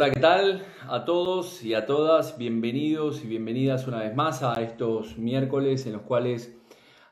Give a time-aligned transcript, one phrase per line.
[0.00, 0.62] Hola, ¿qué tal?
[0.88, 5.92] A todos y a todas, bienvenidos y bienvenidas una vez más a estos miércoles en
[5.92, 6.56] los cuales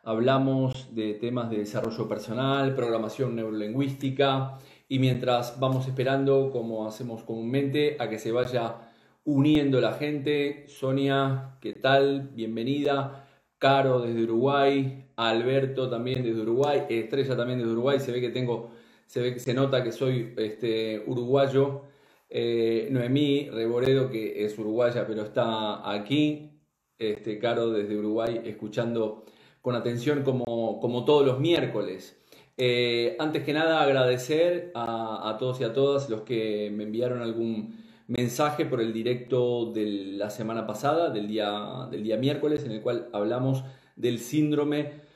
[0.04, 4.56] hablamos de temas de desarrollo personal, programación neurolingüística
[4.88, 8.76] y mientras vamos esperando, como hacemos comúnmente, a que se vaya
[9.22, 12.30] uniendo la gente, Sonia, ¿qué tal?
[12.32, 13.28] Bienvenida.
[13.58, 18.70] Caro desde Uruguay, Alberto también desde Uruguay, Estrella también desde Uruguay, se ve que tengo,
[19.04, 21.82] se ve que se nota que soy este, uruguayo
[22.30, 26.50] eh, Noemí Reboredo, que es uruguaya, pero está aquí.
[26.98, 29.24] Este, Caro desde Uruguay, escuchando
[29.62, 32.20] con atención como, como todos los miércoles.
[32.56, 37.76] Eh, antes que nada, agradecer a, todos y a todas los que me enviaron algún
[38.08, 42.80] mensaje por el directo de la semana pasada, del día, del día miércoles, en el
[42.80, 43.62] cual hablamos
[43.94, 45.06] del síndrome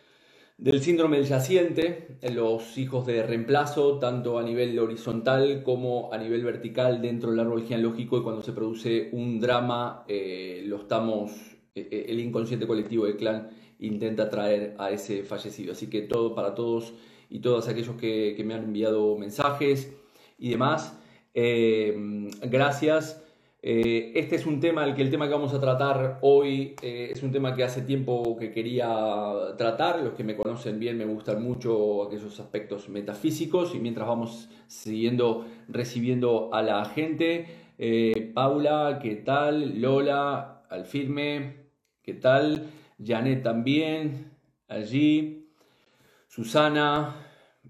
[0.58, 6.44] del síndrome del yaciente, los hijos de reemplazo, tanto a nivel horizontal como a nivel
[6.44, 11.32] vertical dentro del árbol genealógico, y cuando se produce un drama, eh, lo estamos,
[11.74, 15.72] eh, eh, el inconsciente colectivo del clan intenta traer a ese fallecido.
[15.72, 16.94] Así que todo para todos
[17.28, 19.92] y todos aquellos que, que me han enviado mensajes
[20.38, 20.98] y demás,
[21.34, 23.22] gracias.
[23.64, 27.10] Eh, este es un tema, el que el tema que vamos a tratar hoy eh,
[27.12, 30.02] es un tema que hace tiempo que quería tratar.
[30.02, 35.46] Los que me conocen bien me gustan mucho aquellos aspectos metafísicos y mientras vamos siguiendo
[35.68, 37.46] recibiendo a la gente,
[37.78, 39.80] eh, Paula, ¿qué tal?
[39.80, 41.68] Lola, al firme,
[42.02, 42.66] ¿qué tal?
[43.04, 44.32] Janet también,
[44.66, 45.46] allí,
[46.26, 47.14] Susana,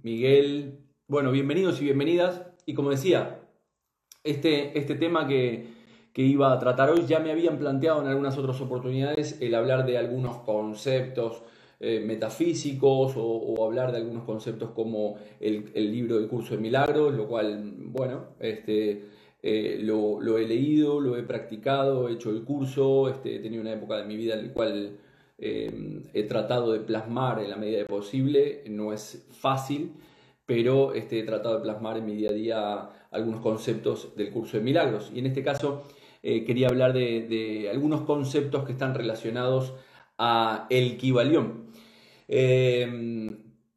[0.03, 0.79] Miguel.
[1.07, 2.47] Bueno, bienvenidos y bienvenidas.
[2.65, 3.41] Y como decía,
[4.25, 5.72] este, este tema que,
[6.13, 7.05] que iba a tratar hoy.
[7.07, 11.43] Ya me habían planteado en algunas otras oportunidades el hablar de algunos conceptos
[11.85, 17.27] eh, metafísicos o, hablar de algunos conceptos como el, libro del curso de milagros, lo
[17.27, 19.03] cual, bueno, este,
[19.43, 23.73] eh, lo, he leído, lo he practicado, he hecho el curso, este, he tenido una
[23.73, 24.97] época de mi vida en la cual
[25.39, 29.93] eh, he tratado de plasmar en la medida de posible, no es fácil,
[30.47, 34.57] pero este, he tratado de plasmar en mi día a día algunos conceptos del curso
[34.57, 35.11] de milagros.
[35.13, 35.83] Y en este caso
[36.23, 39.75] eh, quería hablar de, algunos conceptos que están relacionados
[40.19, 41.67] a el Kibalión.
[42.29, 43.29] Eh,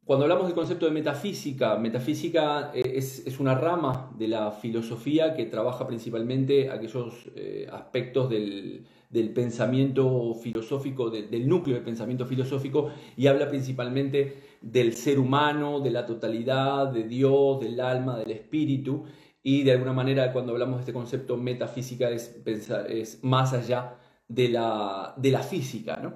[0.04, 5.46] cuando hablamos del concepto de metafísica, metafísica eh, es, una rama de la filosofía que
[5.46, 7.26] trabaja principalmente aquellos
[7.72, 8.86] aspectos del,
[9.34, 16.06] pensamiento filosófico, del núcleo del pensamiento filosófico, y habla principalmente del ser humano, de la
[16.06, 19.04] totalidad, de Dios, del alma, del espíritu,
[19.46, 23.94] y de alguna manera cuando hablamos de este concepto metafísica es, pensar, es más allá
[24.26, 26.00] de la, de la física.
[26.02, 26.14] ¿no?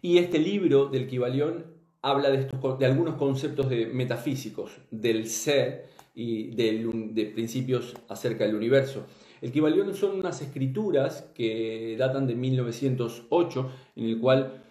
[0.00, 1.66] Y este libro del Kibalión
[2.00, 5.84] habla de, estos, de algunos conceptos de metafísicos, del ser
[6.14, 9.04] y de principios acerca del universo.
[9.42, 14.62] El Kibalión son unas escrituras que datan de 1908, en el cual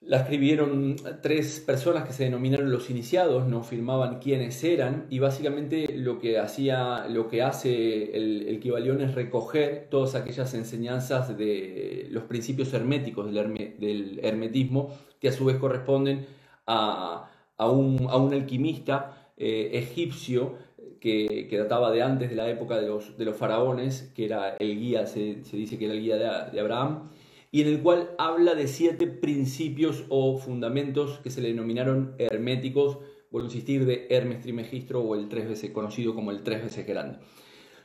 [0.00, 5.88] la escribieron tres personas que se denominaron los iniciados, no firmaban quiénes eran y básicamente
[5.96, 12.08] lo que hacía, lo que hace el, el Kibalión es recoger todas aquellas enseñanzas de
[12.10, 16.26] los principios herméticos del, hermetismo que a su vez corresponden
[16.66, 20.54] a, un, alquimista eh, egipcio
[21.00, 24.78] que, databa de antes de la época de los, de los faraones, que era el
[24.78, 27.10] guía, se, dice que era el guía de Abraham
[27.56, 32.98] y en el cual habla de siete principios o fundamentos que se le denominaron herméticos,
[33.30, 36.86] vuelvo a insistir, de Hermes Trimegistro o el tres veces conocido como el tres veces
[36.86, 37.16] grande.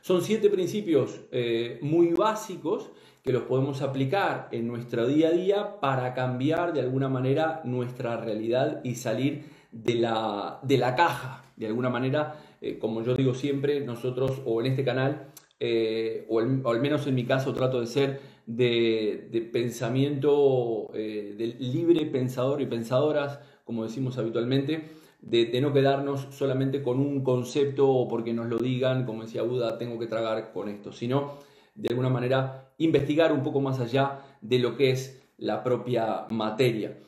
[0.02, 2.90] Son siete principios eh, muy básicos
[3.22, 8.18] que los podemos aplicar en nuestro día a día para cambiar de alguna manera nuestra
[8.18, 11.46] realidad y salir de la, de la caja.
[11.56, 15.28] De alguna manera, eh, como yo digo siempre, nosotros o en este canal,
[15.60, 21.46] eh, o, o al menos en mi caso trato de ser de, pensamiento, eh, de
[21.46, 24.90] libre pensador y pensadoras, como decimos habitualmente,
[25.20, 29.78] de, no quedarnos solamente con un concepto o porque nos lo digan, como decía Buda,
[29.78, 31.38] tengo que tragar con esto, sino
[31.74, 36.98] de alguna manera investigar un poco más allá de lo que es la propia materia.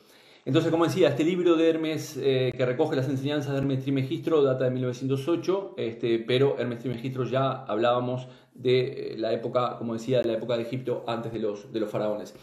[0.45, 4.43] Entonces, como decía, este libro de Hermes eh, que recoge las enseñanzas de Hermes Trimegistro
[4.43, 10.21] data de 1908, este, pero Hermes Trimegistro ya hablábamos de eh, la época, como decía,
[10.21, 12.35] de la época de Egipto antes de los, de los faraones.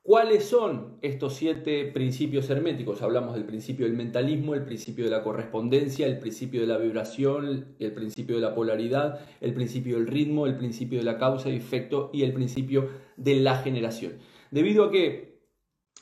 [0.00, 3.02] ¿Cuáles son estos siete principios herméticos?
[3.02, 7.74] Hablamos del principio del mentalismo, el principio de la correspondencia, el principio de la vibración,
[7.78, 11.56] el principio de la polaridad, el principio del ritmo, el principio de la causa y
[11.56, 12.88] efecto y el principio
[13.18, 14.12] de la generación.
[14.52, 15.35] Debido a que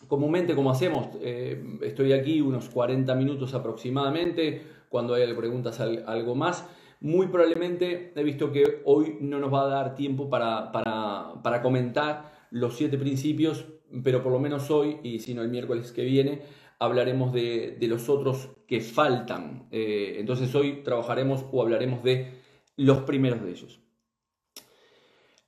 [0.09, 6.69] comúnmente como hacemos, eh, estoy aquí unos 40 minutos aproximadamente, cuando hay preguntas algo más,
[7.01, 12.33] Muy probablemente he visto que hoy no nos va a dar tiempo para, para, comentar
[12.51, 13.67] los siete principios,
[14.03, 16.43] pero por lo menos hoy, y si no el miércoles que viene,
[16.79, 19.69] hablaremos de, los otros que faltan.
[19.71, 22.41] Eh, entonces hoy trabajaremos o hablaremos de
[22.77, 23.84] los primeros de ellos.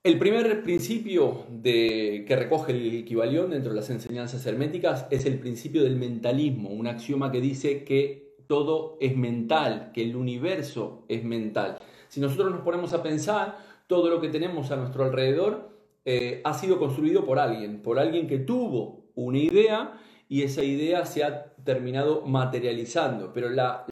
[0.07, 5.83] El primer principio que recoge el equivalión dentro de las enseñanzas herméticas es el principio
[5.83, 11.79] del mentalismo, un axioma que dice que todo es mental, que el universo es mental.
[12.07, 13.59] Si nosotros nos ponemos a pensar,
[13.89, 15.71] todo lo que tenemos a nuestro alrededor
[16.05, 21.05] eh, ha sido construido por alguien, por alguien que tuvo una idea y esa idea
[21.05, 23.85] se ha terminado materializando, pero la,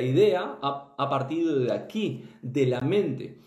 [0.00, 3.40] idea ha partido de aquí, de la mente.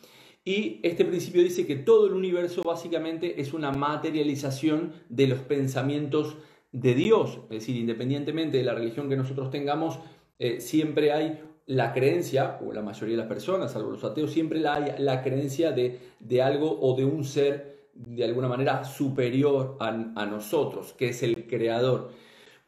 [0.49, 6.37] Y este principio dice que todo el universo básicamente es una materialización de los pensamientos
[6.71, 7.41] de Dios.
[7.51, 9.99] Es decir, independientemente de la religión que nosotros tengamos,
[10.39, 14.67] eh, siempre hay la creencia, o la mayoría de las personas, salvo los ateos, siempre
[14.67, 19.89] hay la creencia de, de algo o de un ser de alguna manera superior a,
[19.89, 22.09] a nosotros, que es el creador.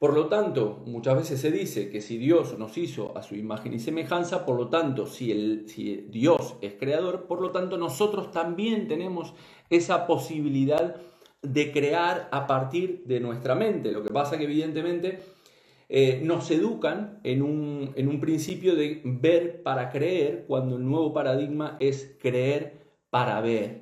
[0.01, 3.75] Por lo tanto, muchas veces se dice que si Dios nos hizo a su imagen
[3.75, 8.31] y semejanza, por lo tanto, si, el, si Dios es creador, por lo tanto nosotros
[8.31, 9.35] también tenemos
[9.69, 10.95] esa posibilidad
[11.43, 13.91] de crear a partir de nuestra mente.
[13.91, 15.19] Lo que pasa que evidentemente
[15.87, 21.13] eh, nos educan en un, en un principio de ver para creer, cuando el nuevo
[21.13, 22.73] paradigma es creer
[23.11, 23.80] para ver.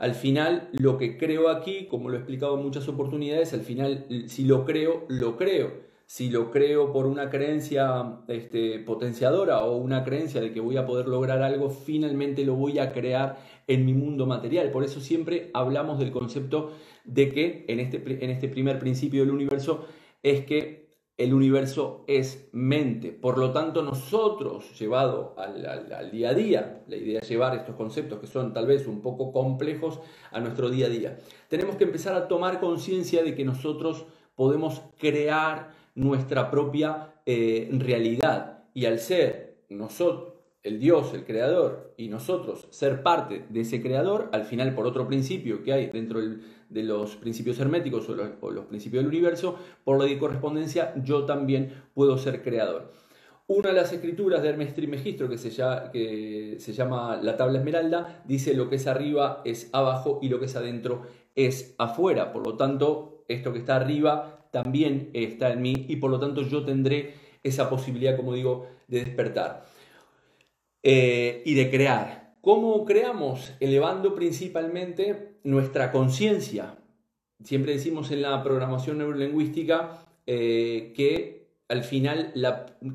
[0.00, 4.06] Al final, lo que creo aquí, como lo he explicado en muchas oportunidades, al final,
[4.28, 5.90] si lo creo, lo creo.
[6.06, 10.86] Si lo creo por una creencia este, potenciadora o una creencia de que voy a
[10.86, 14.70] poder lograr algo, finalmente lo voy a crear en mi mundo material.
[14.70, 16.72] Por eso siempre hablamos del concepto
[17.04, 19.84] de que en este, en este primer principio del universo
[20.22, 20.89] es que
[21.20, 23.12] el universo es mente.
[23.12, 28.20] Por lo tanto, nosotros, llevado al, día a día, la idea es llevar estos conceptos
[28.20, 30.00] que son tal vez un poco complejos
[30.32, 31.18] a nuestro día a día,
[31.48, 38.64] tenemos que empezar a tomar conciencia de que nosotros podemos crear nuestra propia eh, realidad.
[38.72, 40.32] Y al ser nosotros,
[40.62, 45.06] el Dios, el creador, y nosotros ser parte de ese creador, al final por otro
[45.06, 46.40] principio que hay dentro del
[46.70, 51.72] de los principios herméticos o los, principios del universo, por la de correspondencia yo también
[51.92, 52.92] puedo ser creador.
[53.48, 55.50] Una de las escrituras de Hermes Trimegistro, que se,
[55.92, 60.38] que se llama la tabla esmeralda, dice lo que es arriba es abajo y lo
[60.38, 61.02] que es adentro
[61.34, 62.32] es afuera.
[62.32, 66.42] Por lo tanto, esto que está arriba también está en mí y por lo tanto
[66.42, 69.64] yo tendré esa posibilidad, como digo, de despertar
[70.82, 72.34] eh, y de crear.
[72.40, 73.52] ¿Cómo creamos?
[73.60, 76.76] Elevando principalmente nuestra conciencia.
[77.42, 82.32] Siempre decimos en la programación neurolingüística eh, que al final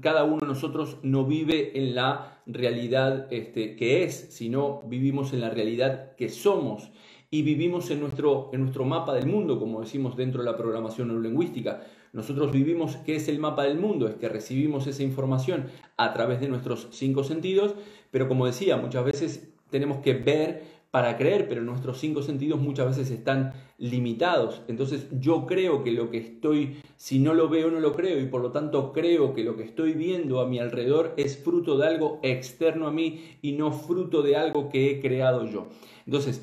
[0.01, 5.41] cada uno de nosotros no vive en la realidad este, que es, sino vivimos en
[5.41, 6.91] la realidad que somos
[7.31, 11.07] y vivimos en nuestro, en nuestro mapa del mundo, como decimos dentro de la programación
[11.07, 11.81] neurolingüística.
[12.13, 14.07] Nosotros vivimos, ¿qué es el mapa del mundo?
[14.07, 15.65] Es que recibimos esa información
[15.97, 17.75] a través de nuestros cinco sentidos,
[18.11, 22.95] pero como decía, muchas veces tenemos que ver para creer, pero nuestros cinco sentidos muchas
[22.95, 24.61] veces están limitados.
[24.69, 28.27] Entonces yo creo que lo que estoy, si no lo veo, no lo creo, y
[28.27, 31.85] por lo tanto creo que lo que estoy viendo a mi alrededor es fruto de
[31.85, 35.67] algo externo a mí y no fruto de algo que he creado yo.
[36.05, 36.41] Entonces,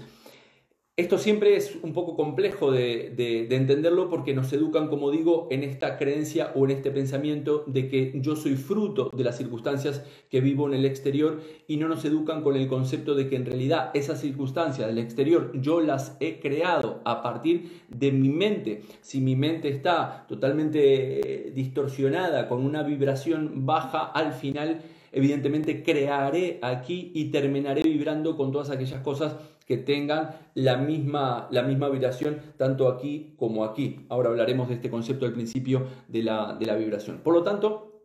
[0.94, 5.96] esto siempre es un poco complejo de, entenderlo porque nos educan, como digo, en esta
[5.96, 10.68] creencia o en este pensamiento de que yo soy fruto de las circunstancias que vivo
[10.68, 14.20] en el exterior y no nos educan con el concepto de que en realidad esas
[14.20, 18.82] circunstancias del exterior yo las he creado a partir de mi mente.
[19.00, 26.58] Si mi mente está totalmente eh, distorsionada, con una vibración baja, al final evidentemente crearé
[26.60, 29.36] aquí y terminaré vibrando con todas aquellas cosas
[29.72, 34.04] que tengan la misma, la misma vibración tanto aquí como aquí.
[34.10, 37.20] Ahora hablaremos de este concepto del principio de la, de la vibración.
[37.24, 38.02] Por lo tanto,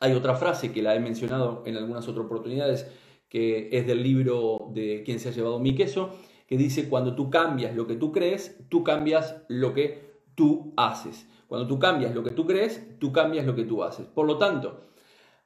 [0.00, 2.90] hay otra frase que la he mencionado en algunas otras oportunidades,
[3.28, 6.10] que es del libro de Quién se ha llevado mi queso,
[6.48, 11.28] que dice, cuando tú cambias lo que tú crees, tú cambias lo que tú haces.
[11.46, 14.06] Cuando tú cambias lo que tú crees, tú cambias lo que tú haces.
[14.06, 14.88] Por lo tanto,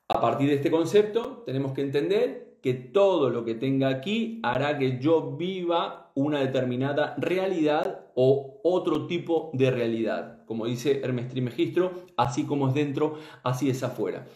[0.08, 4.78] a partir de este concepto, tenemos que entender que todo lo que tenga aquí hará
[4.78, 10.44] que yo viva una determinada realidad o otro tipo de realidad.
[10.44, 14.26] Como dice Hermes Trimegistro, así como es dentro, así es afuera.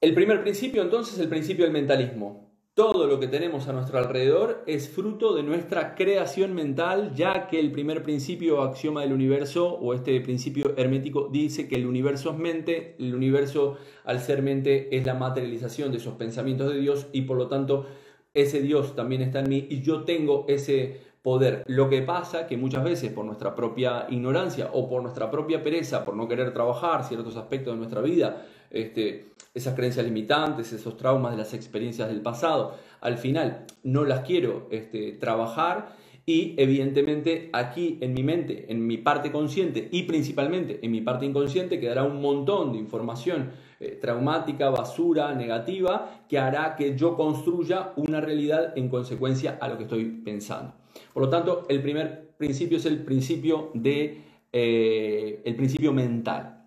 [0.00, 2.47] El primer principio entonces es el principio del mentalismo.
[2.78, 7.58] Todo lo que tenemos a nuestro alrededor es fruto de nuestra creación mental, ya que
[7.58, 12.38] el primer principio axioma del universo o este principio hermético dice que el universo es
[12.38, 17.22] mente, el universo al ser mente es la materialización de esos pensamientos de Dios y
[17.22, 17.86] por lo tanto
[18.32, 21.64] ese Dios también está en mí y yo tengo ese poder.
[21.66, 26.04] Lo que pasa que muchas veces por nuestra propia ignorancia o por nuestra propia pereza,
[26.04, 31.32] por no querer trabajar ciertos aspectos de nuestra vida, este, esas creencias limitantes, esos traumas
[31.32, 35.96] de las experiencias del pasado, al final no las quiero este, trabajar
[36.28, 41.24] y evidentemente aquí en mi mente, en mi parte consciente y principalmente en mi parte
[41.24, 47.92] inconsciente quedará un montón de información eh, traumática, basura, negativa, que hará que yo construya
[47.96, 50.74] una realidad en consecuencia a lo que estoy pensando.
[51.14, 54.22] Por lo tanto, el primer principio es el principio, de,
[54.52, 56.57] eh, el principio mental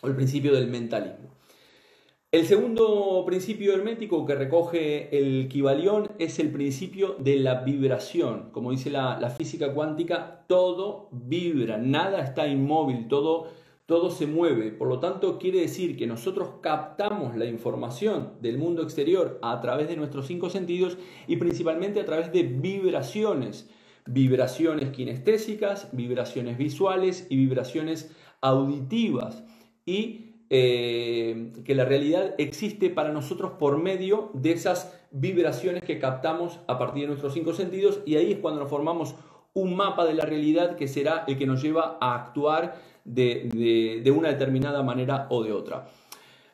[0.00, 1.28] o el principio del mentalismo.
[2.30, 8.50] El segundo principio hermético que recoge el Kibalión es el principio de la vibración.
[8.52, 13.48] Como dice la, física cuántica, todo vibra, nada está inmóvil, todo,
[13.86, 14.72] todo se mueve.
[14.72, 19.88] Por lo tanto, quiere decir que nosotros captamos la información del mundo exterior a través
[19.88, 23.70] de nuestros cinco sentidos y principalmente a través de vibraciones.
[24.04, 29.44] Vibraciones kinestésicas, vibraciones visuales y vibraciones auditivas.
[29.88, 36.60] Y eh, que la realidad existe para nosotros por medio de esas vibraciones que captamos
[36.66, 39.14] a partir de nuestros cinco sentidos y ahí es cuando nos formamos
[39.54, 44.28] un mapa de la realidad que será el que nos lleva a actuar de, una
[44.28, 45.86] determinada manera o de otra.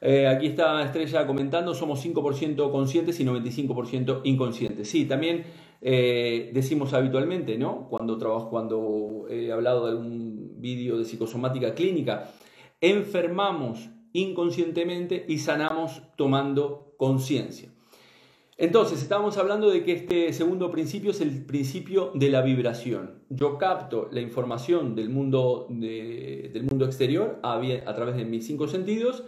[0.01, 4.89] Eh, aquí está Estrella comentando, somos 5% conscientes y 95% inconscientes.
[4.89, 5.43] Sí, también
[5.81, 7.89] eh, decimos habitualmente, ¿no?
[7.89, 12.31] Cuando trabajo, cuando he hablado de algún vídeo de psicosomática clínica,
[12.85, 17.71] enfermamos inconscientemente y sanamos tomando conciencia.
[18.59, 23.23] Entonces, estamos hablando de que este segundo principio es el principio de la vibración.
[23.31, 27.59] Yo capto la información del mundo, del mundo exterior a,
[27.95, 29.25] través de mis cinco sentidos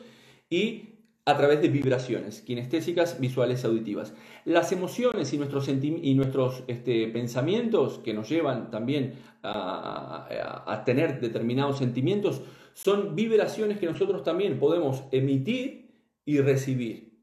[0.51, 0.91] y
[1.25, 4.15] a través de vibraciones kinestésicas, visuales, auditivas.
[4.45, 11.79] Las emociones y nuestros, y nuestros este, pensamientos que nos llevan también a tener determinados
[11.79, 12.43] sentimientos
[12.77, 15.95] son vibraciones que nosotros también podemos emitir
[16.27, 17.17] y recibir.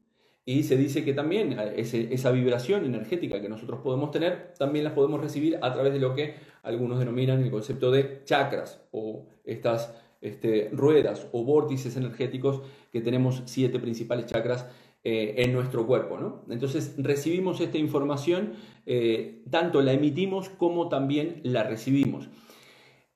[0.44, 4.94] Y se dice que también eh, esa vibración energética que nosotros podemos tener, también las
[4.94, 6.34] podemos recibir a través de lo que
[6.64, 12.60] algunos denominan el concepto de chakras o estas este, ruedas o vórtices energéticos
[12.92, 14.66] que tenemos siete principales chakras
[15.04, 16.18] eh, en nuestro cuerpo.
[16.18, 16.42] ¿no?
[16.50, 18.54] Entonces recibimos esta información,
[18.86, 22.28] eh, tanto la emitimos como también la recibimos.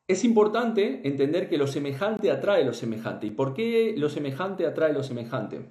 [0.08, 3.26] Es importante entender que lo semejante atrae lo semejante.
[3.26, 5.68] ¿Y por qué lo semejante atrae lo semejante?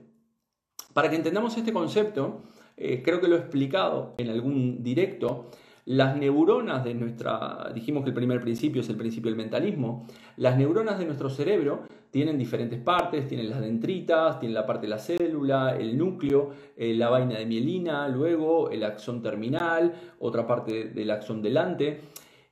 [0.94, 2.44] Para que entendamos este concepto,
[2.77, 5.50] eh, creo que lo he explicado en algún directo,
[5.86, 10.56] las neuronas de nuestra, dijimos que el primer principio es el principio del mentalismo, las
[10.56, 15.00] neuronas de nuestro cerebro tienen diferentes partes, tienen las dendritas, tienen la parte de la
[15.00, 21.10] célula, el núcleo, eh, la vaina de mielina, luego el axón terminal, otra parte del
[21.10, 22.01] axón delante.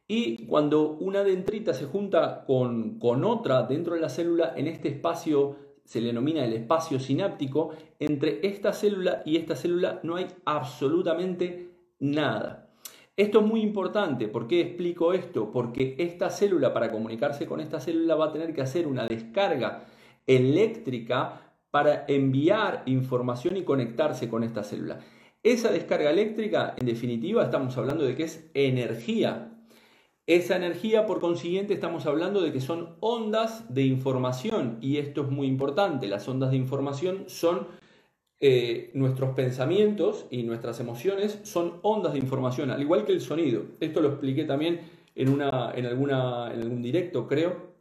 [0.07, 5.55] Y cuando una dendrita se junta con, otra dentro de la célula, en este espacio
[5.83, 11.69] se le denomina el espacio sináptico, entre esta célula y esta célula no hay absolutamente
[11.99, 12.69] nada.
[13.17, 14.27] Esto es muy importante.
[14.27, 15.51] ¿Por qué explico esto?
[15.51, 19.85] Porque esta célula, para comunicarse con esta célula, va a tener que hacer una descarga
[20.27, 24.99] eléctrica para enviar información y conectarse con esta célula.
[25.43, 29.54] Esa descarga eléctrica, en definitiva, estamos hablando de que es energía
[30.27, 35.29] esa energía, por consiguiente, estamos hablando de que son ondas de información y esto es
[35.29, 36.07] muy importante.
[36.07, 37.67] Las ondas de información son
[38.39, 43.65] eh, nuestros pensamientos y nuestras emociones, son ondas de información, al igual que el sonido.
[43.79, 44.81] Esto lo expliqué también
[45.13, 47.75] en, una, en, alguna, en algún directo, creo.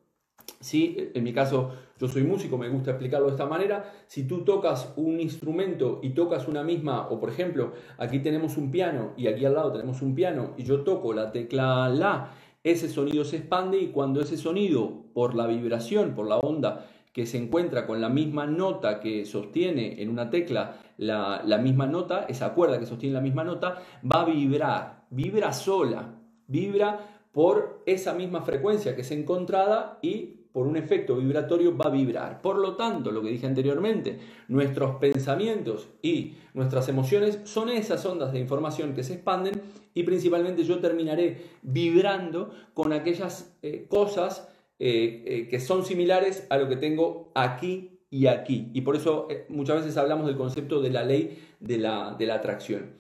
[0.61, 1.73] Sí, en mi caso,
[2.05, 3.91] yo soy músico, me gusta explicarlo de esta manera.
[4.07, 8.71] Si tú tocas un instrumento y tocas una misma, o por ejemplo, aquí tenemos un
[8.71, 12.91] piano y aquí al lado tenemos un piano y yo toco la tecla La, ese
[12.91, 17.39] sonido se expande y cuando ese sonido, por la vibración, por la onda que se
[17.39, 22.53] encuentra con la misma nota que sostiene en una tecla la, la misma nota, esa
[22.53, 26.17] cuerda que sostiene la misma nota, va a vibrar, vibra sola,
[26.49, 31.91] vibra por esa misma frecuencia que es encontrada y por un efecto vibratorio va a
[31.91, 32.41] vibrar.
[32.41, 38.33] Por lo tanto, lo que dije anteriormente, nuestros pensamientos y nuestras emociones son esas ondas
[38.33, 39.61] de información que se expanden
[39.95, 46.57] y principalmente yo terminaré vibrando con aquellas eh, cosas eh, eh, que son similares a
[46.57, 48.71] lo que tengo aquí y aquí.
[48.75, 52.93] Y por eso muchas veces hablamos del concepto de la ley de la atracción.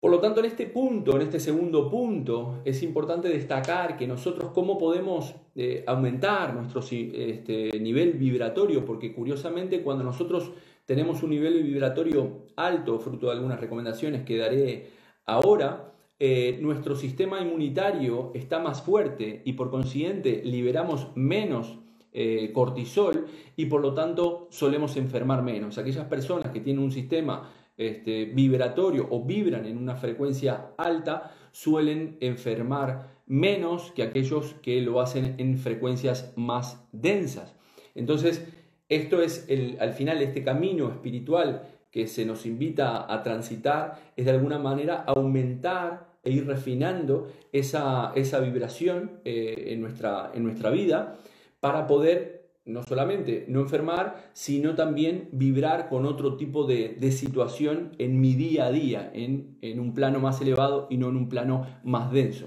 [0.00, 4.50] Por lo tanto, en este punto, en este segundo punto, es importante destacar que nosotros
[4.54, 10.52] cómo podemos eh, aumentar nuestro este, nivel vibratorio, porque curiosamente cuando nosotros
[10.86, 14.88] tenemos un nivel vibratorio alto, fruto de algunas recomendaciones que daré
[15.26, 21.78] ahora, eh, nuestro sistema inmunitario está más fuerte y por consiguiente liberamos menos
[22.12, 25.78] eh, cortisol y por lo tanto solemos enfermar menos.
[25.78, 27.48] Aquellas personas que tienen un sistema
[27.80, 35.00] este, vibratorio o vibran en una frecuencia alta suelen enfermar menos que aquellos que lo
[35.00, 37.54] hacen en frecuencias más densas.
[37.94, 38.46] Entonces,
[38.90, 44.26] esto es el, al final este camino espiritual que se nos invita a transitar, es
[44.26, 50.68] de alguna manera aumentar e ir refinando esa, esa vibración eh, en, nuestra, en nuestra
[50.68, 51.16] vida
[51.60, 52.39] para poder
[52.72, 58.66] no solamente no enfermar, sino también vibrar con otro tipo de, situación en mi día
[58.66, 62.46] a día, en, un plano más elevado y no en un plano más denso.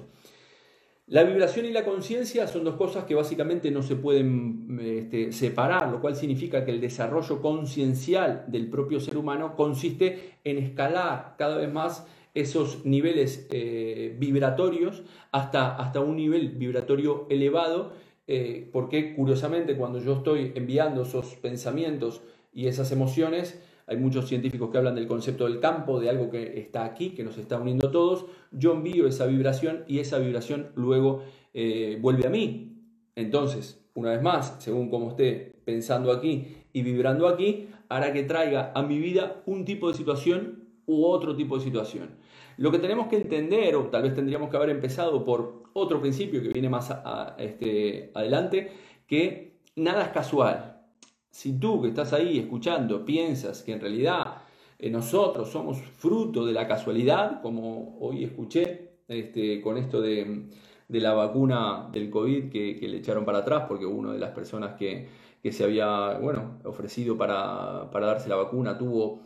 [1.08, 5.92] La vibración y la conciencia son dos cosas que básicamente no se pueden este, separar,
[5.92, 11.58] lo cual significa que el desarrollo conciencial del propio ser humano consiste en escalar cada
[11.58, 17.94] vez más esos niveles eh, vibratorios hasta, hasta un nivel vibratorio elevado
[18.27, 22.22] eh, porque curiosamente cuando yo estoy enviando esos pensamientos
[22.53, 26.60] y esas emociones, hay muchos científicos que hablan del concepto del campo, de algo que
[26.60, 30.72] está aquí, que nos está uniendo a todos, yo envío esa vibración y esa vibración
[30.75, 32.77] luego eh, vuelve a mí.
[33.15, 38.72] Entonces, una vez más, según como esté pensando aquí y vibrando aquí, hará que traiga
[38.74, 42.10] a mi vida un tipo de situación u otro tipo de situación.
[42.57, 46.41] Lo que tenemos que entender, o tal vez tendríamos que haber empezado por otro principio
[46.41, 46.93] que viene más
[47.38, 48.72] este, adelante,
[49.07, 50.81] que nada es casual.
[51.29, 54.43] Si tú que estás ahí escuchando piensas que en realidad
[54.77, 60.50] eh, nosotros somos fruto de la casualidad, como hoy escuché este, con esto de,
[60.89, 65.07] la vacuna del COVID que, le echaron para atrás, porque una de las personas que,
[65.51, 69.24] se había bueno, ofrecido para, para darse la vacuna tuvo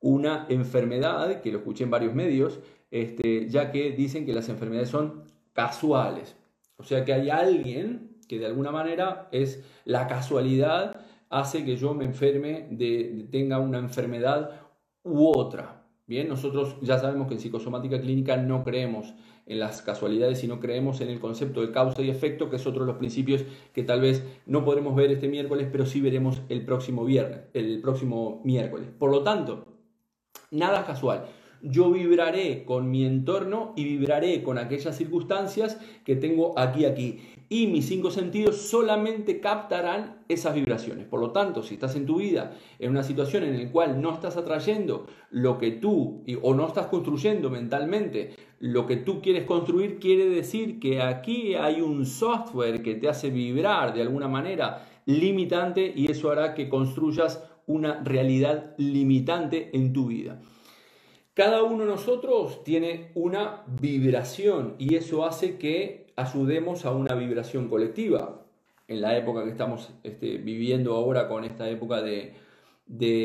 [0.00, 2.60] una enfermedad, que lo escuché en varios medios,
[2.90, 6.36] este, ya que dicen que las enfermedades son casuales.
[6.76, 11.94] O sea que hay alguien que de alguna manera es la casualidad, hace que yo
[11.94, 14.60] me enferme, de, tenga una enfermedad
[15.02, 15.84] u otra.
[16.06, 19.14] Bien, nosotros ya sabemos que en psicosomática clínica no creemos
[19.46, 22.82] en las casualidades, sino creemos en el concepto de causa y efecto, que es otro
[22.82, 26.64] de los principios que tal vez no podremos ver este miércoles, pero sí veremos el
[26.64, 28.88] próximo viernes, el próximo miércoles.
[28.98, 29.66] Por lo tanto,
[30.50, 31.26] nada casual
[31.62, 37.20] yo vibraré con mi entorno y vibraré con aquellas circunstancias que tengo aquí, aquí.
[37.48, 41.06] Y mis cinco sentidos solamente captarán esas vibraciones.
[41.06, 44.14] Por lo tanto, si estás en tu vida en una situación en la cual no
[44.14, 49.98] estás atrayendo lo que tú o no estás construyendo mentalmente lo que tú quieres construir,
[49.98, 55.92] quiere decir que aquí hay un software que te hace vibrar de alguna manera limitante
[55.94, 60.40] y eso hará que construyas una realidad limitante en tu vida.
[61.34, 67.68] Cada uno de nosotros tiene una vibración y eso hace que ayudemos a una vibración
[67.68, 68.42] colectiva.
[68.88, 72.34] En la época que estamos este, viviendo ahora con esta época de,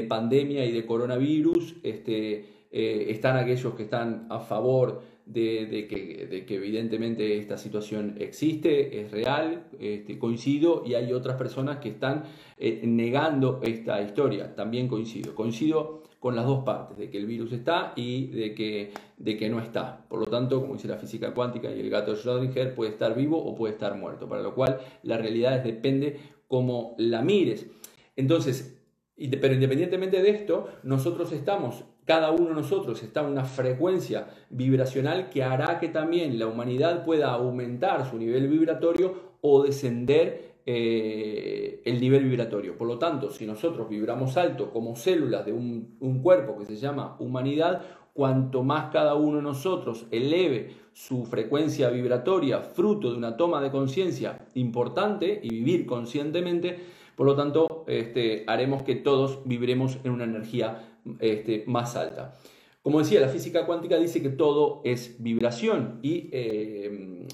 [0.08, 7.38] pandemia y de coronavirus, este, eh, están aquellos que están a favor de, que, evidentemente
[7.38, 12.24] esta situación existe, es real, este, coincido, y hay otras personas que están
[12.58, 15.34] eh, negando esta historia, también coincido.
[15.34, 19.50] Coincido con las dos partes, de que el virus está y de que, de que
[19.50, 20.06] no está.
[20.08, 23.16] Por lo tanto, como dice la física cuántica y el gato de Schrödinger, puede estar
[23.16, 27.68] vivo o puede estar muerto, para lo cual la realidad depende cómo la mires.
[28.16, 28.76] Entonces,
[29.16, 35.30] pero independientemente de esto, nosotros estamos, cada uno de nosotros está en una frecuencia vibracional
[35.30, 42.00] que hará que también la humanidad pueda aumentar su nivel vibratorio o descender eh, el
[42.00, 42.78] nivel vibratorio.
[42.78, 47.16] Por lo tanto, si nosotros vibramos alto como células de un, cuerpo que se llama
[47.20, 47.82] humanidad,
[48.14, 53.70] cuanto más cada uno de nosotros eleve su frecuencia vibratoria fruto de una toma de
[53.70, 56.80] conciencia importante y vivir conscientemente,
[57.16, 62.38] por lo tanto, este, haremos que todos vibremos en una energía este, más alta.
[62.82, 67.28] Como decía, la física cuántica dice que todo es vibración y eh,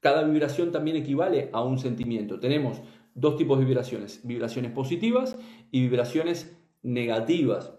[0.00, 2.38] cada vibración también equivale a un sentimiento.
[2.40, 2.82] Tenemos
[3.14, 5.36] dos tipos de vibraciones, vibraciones positivas
[5.70, 7.72] y vibraciones negativas.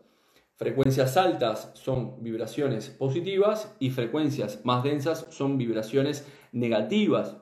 [0.56, 7.38] Frecuencias altas son vibraciones positivas y frecuencias más densas son vibraciones negativas.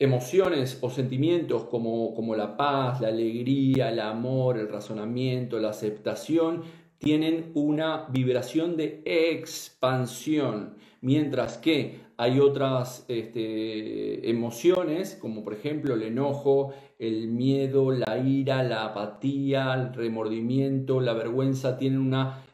[0.00, 6.62] Emociones o sentimientos como, como la paz, la alegría, el amor, el razonamiento, la aceptación,
[6.98, 16.02] tienen una vibración de expansión, mientras que hay otras este, emociones, como por ejemplo el
[16.02, 22.44] enojo, el miedo, la ira, la apatía, el remordimiento, la vergüenza, tienen una,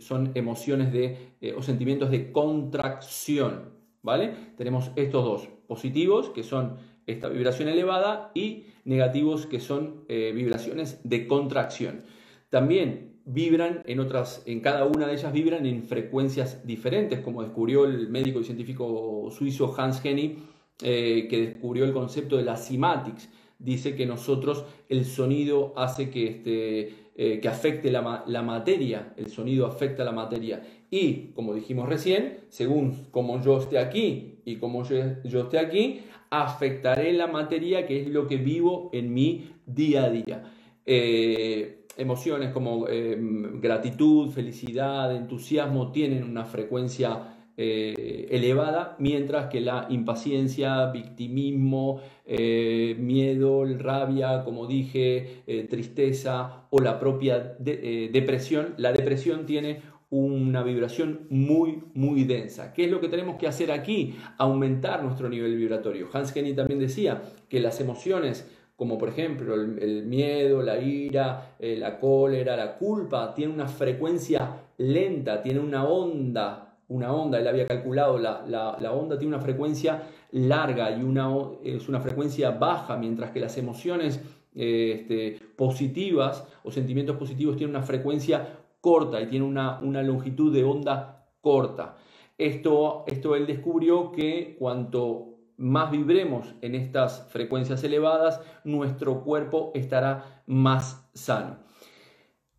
[0.00, 3.74] son emociones de, eh, o sentimientos de contracción.
[4.02, 4.34] ¿Vale?
[4.58, 11.00] Tenemos estos dos, positivos, que son esta vibración elevada y negativos que son eh, vibraciones
[11.04, 12.02] de contracción.
[12.50, 17.84] También vibran en otras, en cada una de ellas vibran en frecuencias diferentes, como descubrió
[17.84, 20.38] el médico y científico suizo Hans Henny,
[20.82, 23.28] eh, que descubrió el concepto de la cymatics.
[23.58, 29.30] Dice que nosotros el sonido hace que, este, eh, que afecte la, la, materia, el
[29.30, 30.62] sonido afecta la materia.
[30.94, 36.02] Y, como dijimos recién, según como yo esté aquí y como yo, yo esté aquí,
[36.30, 40.52] afectaré la materia que es lo que vivo en mi día a día.
[40.86, 43.18] Eh, emociones como eh,
[43.60, 54.44] gratitud, felicidad, entusiasmo tienen una frecuencia eh, elevada, mientras que la impaciencia, victimismo, miedo, rabia,
[54.44, 62.72] como dije, tristeza o la propia depresión, la depresión tiene una vibración muy, muy densa.
[62.72, 64.16] ¿Qué es lo que tenemos que hacer aquí?
[64.38, 66.08] Aumentar nuestro nivel vibratorio.
[66.12, 71.76] Hans Kenny también decía que las emociones, como por ejemplo el, miedo, la ira, eh,
[71.76, 77.66] la cólera, la culpa, tienen una frecuencia lenta, tienen una onda, una onda, él había
[77.66, 81.28] calculado, la, la, onda tiene una frecuencia larga y una,
[81.64, 84.20] es una frecuencia baja, mientras que las emociones
[84.54, 90.62] eh, este, positivas o sentimientos positivos tienen una frecuencia corta y tiene una, longitud de
[90.62, 91.96] onda corta.
[92.36, 100.42] Esto, esto él descubrió que cuanto más vibremos en estas frecuencias elevadas, nuestro cuerpo estará
[100.46, 101.60] más sano.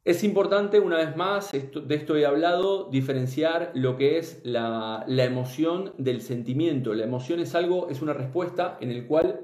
[0.04, 5.26] Es importante, una vez más, de esto he hablado, diferenciar lo que es la, la,
[5.26, 6.96] emoción del sentimiento.
[6.96, 9.42] La emoción es algo, es una respuesta en el cual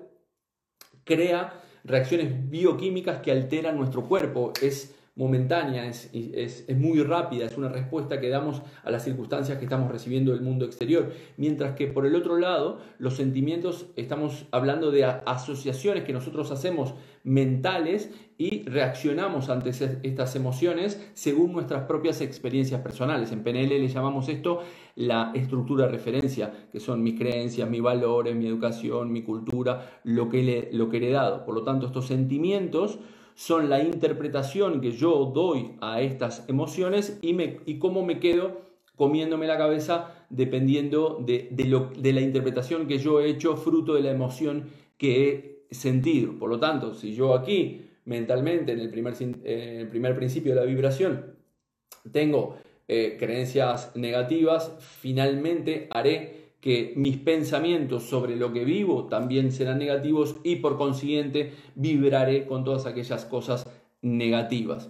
[1.04, 4.54] crea reacciones bioquímicas que alteran nuestro cuerpo.
[4.64, 9.60] Es momentánea, es, es, es, muy rápida, es una respuesta que damos a las circunstancias
[9.60, 11.12] que estamos recibiendo del mundo exterior.
[11.38, 16.96] Mientras que por el otro lado, los sentimientos, estamos hablando de asociaciones que nosotros hacemos
[17.24, 23.32] mentales y reaccionamos ante estas emociones según nuestras propias experiencias personales.
[23.32, 24.64] En PNL le llamamos esto
[24.96, 30.30] la estructura de referencia, que son mis creencias, mis valores, mi educación, mi cultura, lo
[30.30, 31.46] que, le, lo que he heredado.
[31.46, 32.98] Por lo tanto, estos sentimientos
[33.36, 38.62] son la interpretación que yo doy a estas emociones y, me, y cómo me quedo
[38.96, 44.12] comiéndome la cabeza dependiendo de, de la interpretación que yo he hecho fruto de la
[44.12, 46.38] emoción que he sentido.
[46.38, 49.14] Por lo tanto, si yo aquí mentalmente en el primer,
[49.44, 51.36] el primer principio de la vibración
[52.12, 59.80] tengo eh, creencias negativas, finalmente haré que mis pensamientos sobre lo que vivo también serán
[59.80, 63.68] negativos y por consiguiente vibraré con todas aquellas cosas
[64.02, 64.90] negativas.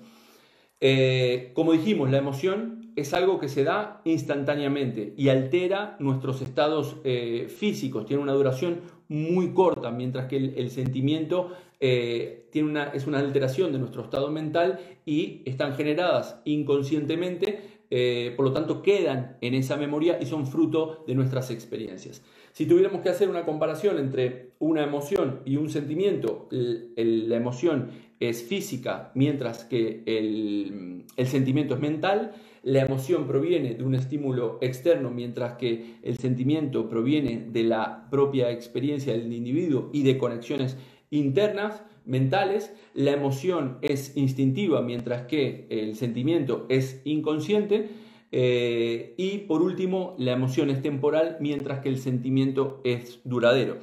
[0.82, 6.98] Eh, como dijimos, la emoción es algo que se da instantáneamente y altera nuestros estados
[7.04, 13.08] eh, físicos, tiene una duración muy corta, mientras que el, sentimiento eh, tiene una, es
[13.08, 19.38] una alteración de nuestro estado mental y están generadas inconscientemente eh, por lo tanto quedan
[19.42, 22.24] en esa memoria y son fruto de nuestras experiencias.
[22.54, 27.90] Si tuviéramos que hacer una comparación entre una emoción y un sentimiento, la emoción
[28.22, 34.58] es física mientras que el, el sentimiento es mental, la emoción proviene de un estímulo
[34.62, 40.78] externo mientras que el sentimiento proviene de la propia experiencia del individuo y de conexiones
[41.12, 47.90] internas, mentales, la emoción es instintiva mientras que el sentimiento es inconsciente
[48.32, 53.78] eh, y por último la emoción es temporal mientras que el sentimiento es duradero.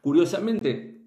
[0.00, 1.00] Curiosamente,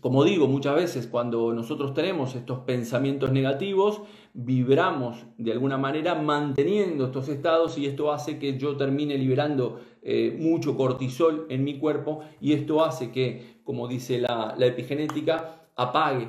[0.00, 4.02] como digo muchas veces, cuando nosotros tenemos estos pensamientos negativos,
[4.34, 10.34] vibramos de alguna manera manteniendo estos estados y esto hace que yo termine liberando eh,
[10.38, 16.28] mucho cortisol en mi cuerpo y esto hace que, como dice la epigenética, apague,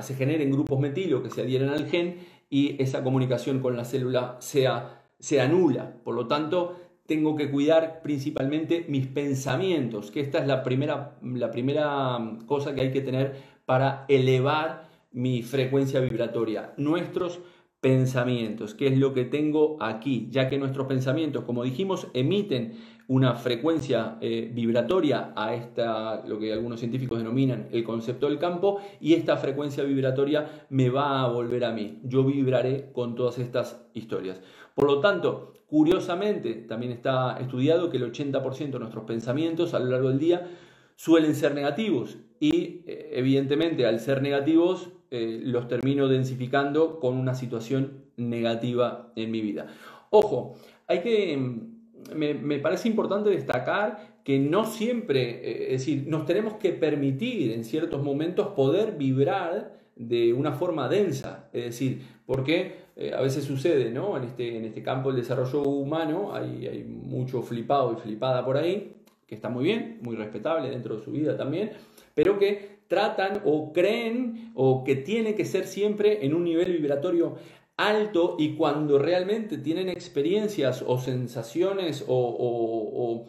[0.00, 2.16] se generen grupos metilo que se adhieren al gen
[2.48, 5.96] y esa comunicación con la célula sea, sea nula.
[6.02, 6.76] Por lo tanto,
[7.06, 12.80] tengo que cuidar principalmente mis pensamientos, que esta es la primera, la primera cosa que
[12.80, 16.72] hay que tener para elevar mi frecuencia vibratoria.
[16.78, 17.40] Nuestros
[17.80, 22.74] pensamientos, qué es lo que tengo aquí, ya que nuestros pensamientos, como dijimos, emiten
[23.06, 28.80] una frecuencia eh, vibratoria a esta, lo que algunos científicos denominan el concepto del campo,
[29.00, 32.00] y esta frecuencia vibratoria me va a volver a mí.
[32.02, 34.40] Yo vibraré con todas estas historias.
[34.74, 39.86] Por lo tanto, curiosamente, también está estudiado que el 80% de nuestros pensamientos a lo
[39.86, 40.48] largo del día
[40.96, 47.34] suelen ser negativos y eh, evidentemente al ser negativos eh, los termino densificando con una
[47.34, 49.66] situación negativa en mi vida.
[50.10, 56.26] Ojo, hay que, mm, me, parece importante destacar que no siempre, eh, es decir, nos
[56.26, 62.86] tenemos que permitir en ciertos momentos poder vibrar de una forma densa, es decir, porque
[63.16, 64.16] a veces sucede, ¿no?
[64.16, 68.56] En este, en este campo del desarrollo humano hay, hay mucho flipado y flipada por
[68.56, 71.72] ahí, que está muy bien, muy respetable dentro de su vida también,
[72.14, 77.36] pero que tratan o creen o que tiene que ser siempre en un nivel vibratorio
[77.76, 83.28] alto y cuando realmente tienen experiencias o sensaciones o,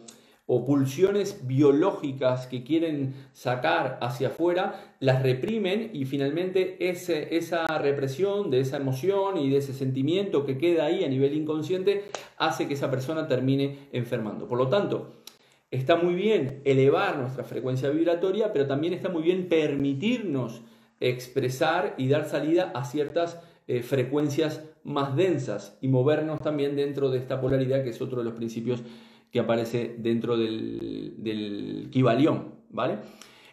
[0.66, 8.58] pulsiones biológicas que quieren sacar hacia afuera, las reprimen y finalmente ese, esa represión de
[8.58, 12.02] esa emoción y de ese sentimiento que queda ahí a nivel inconsciente
[12.36, 14.48] hace que esa persona termine enfermando.
[14.48, 15.19] Por lo tanto,
[15.70, 20.62] Está muy bien elevar nuestra frecuencia vibratoria, pero también está muy bien permitirnos
[20.98, 27.18] expresar y dar salida a ciertas eh, frecuencias más densas y movernos también dentro de
[27.18, 28.82] esta polaridad que es otro de los principios
[29.30, 32.98] que aparece dentro del, del Kibalión, ¿vale?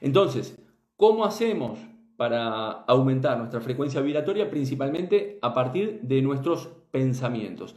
[0.02, 0.58] Entonces,
[0.96, 1.78] ¿cómo hacemos
[2.16, 4.50] para aumentar nuestra frecuencia vibratoria?
[4.50, 7.76] Principalmente a partir de nuestros pensamientos.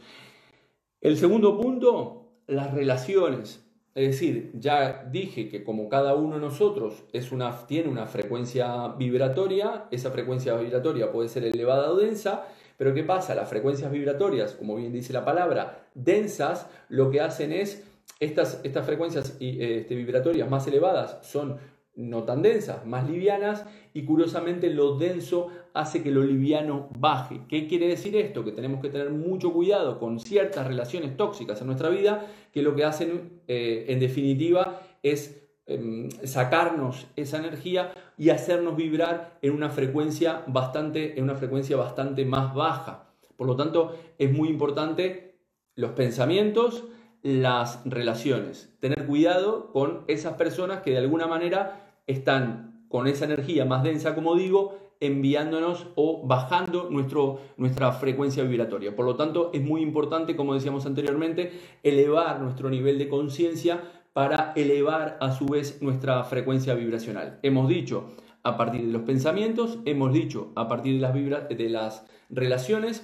[0.99, 3.70] El segundo punto, las relaciones.
[3.93, 8.87] Es decir, ya dije que como cada uno de nosotros es una, tiene una frecuencia
[8.97, 13.35] vibratoria, esa frecuencia vibratoria puede ser elevada o densa, pero ¿qué pasa?
[13.35, 17.83] Las frecuencias vibratorias, como bien dice la palabra, densas, lo que hacen es,
[18.21, 21.57] estas, estas frecuencias este, vibratorias más elevadas son
[21.95, 27.41] no tan densas, más livianas, y curiosamente lo denso hace que lo liviano baje.
[27.47, 28.43] ¿Qué quiere decir esto?
[28.43, 32.75] Que tenemos que tener mucho cuidado con ciertas relaciones tóxicas en nuestra vida, que lo
[32.75, 39.69] que hacen eh, en definitiva es em, sacarnos esa energía y hacernos vibrar en una
[39.69, 43.09] frecuencia bastante, en una frecuencia bastante más baja.
[43.35, 45.39] Por lo tanto, es muy importante
[45.75, 46.83] los pensamientos,
[47.23, 48.73] las relaciones.
[48.79, 54.15] Tener cuidado con esas personas que de alguna manera están con esa energía más densa,
[54.15, 58.95] como digo, enviándonos o bajando nuestro, nuestra frecuencia vibratoria.
[58.95, 61.51] Por lo tanto, es muy importante, como decíamos anteriormente,
[61.83, 63.81] elevar nuestro nivel de conciencia
[64.13, 67.39] para elevar a su vez nuestra frecuencia vibracional.
[67.43, 68.11] Hemos dicho
[68.43, 71.13] a partir de los pensamientos, hemos dicho a partir de las,
[71.49, 73.03] de las relaciones,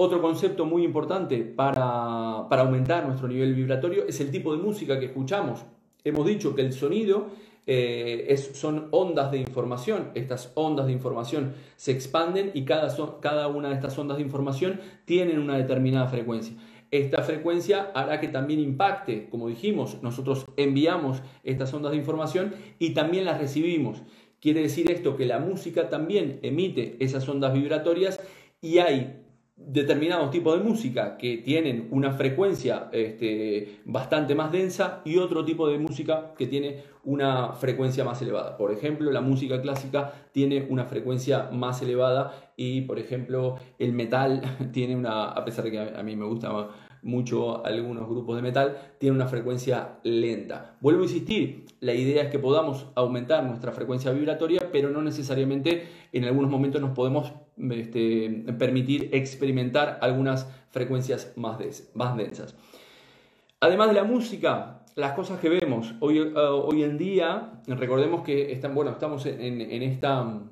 [0.00, 5.06] otro concepto muy importante para, aumentar nuestro nivel vibratorio es el tipo de música que
[5.06, 5.64] escuchamos.
[6.04, 7.26] Hemos dicho que el sonido
[7.66, 10.12] eh, es, son ondas de información.
[10.14, 14.80] Estas ondas de información se expanden y cada, cada una de estas ondas de información
[15.04, 16.56] tienen una determinada frecuencia.
[16.92, 22.94] Esta frecuencia hará que también impacte, como dijimos, nosotros enviamos estas ondas de información y
[22.94, 24.02] también las recibimos.
[24.38, 28.20] Quiere decir esto que la música también emite esas ondas vibratorias
[28.62, 29.24] y hay
[29.58, 35.68] determinados tipos de música que tienen una frecuencia este, bastante más densa y otro tipo
[35.68, 38.56] de música que tiene una frecuencia más elevada.
[38.56, 44.42] Por ejemplo, la música clásica tiene una frecuencia más elevada y, por ejemplo, el metal
[44.72, 46.70] tiene una, a pesar de que a mí me gusta
[47.02, 50.76] mucho algunos grupos de metal, tiene una frecuencia lenta.
[50.80, 55.88] Vuelvo a insistir, la idea es que podamos aumentar nuestra frecuencia vibratoria, pero no necesariamente
[56.12, 57.32] en algunos momentos nos podemos
[57.72, 62.54] este, permitir experimentar algunas frecuencias más, densas.
[63.60, 68.74] Además de la música, las cosas que vemos hoy, hoy en día, recordemos que están,
[68.74, 70.42] bueno, estamos en, esta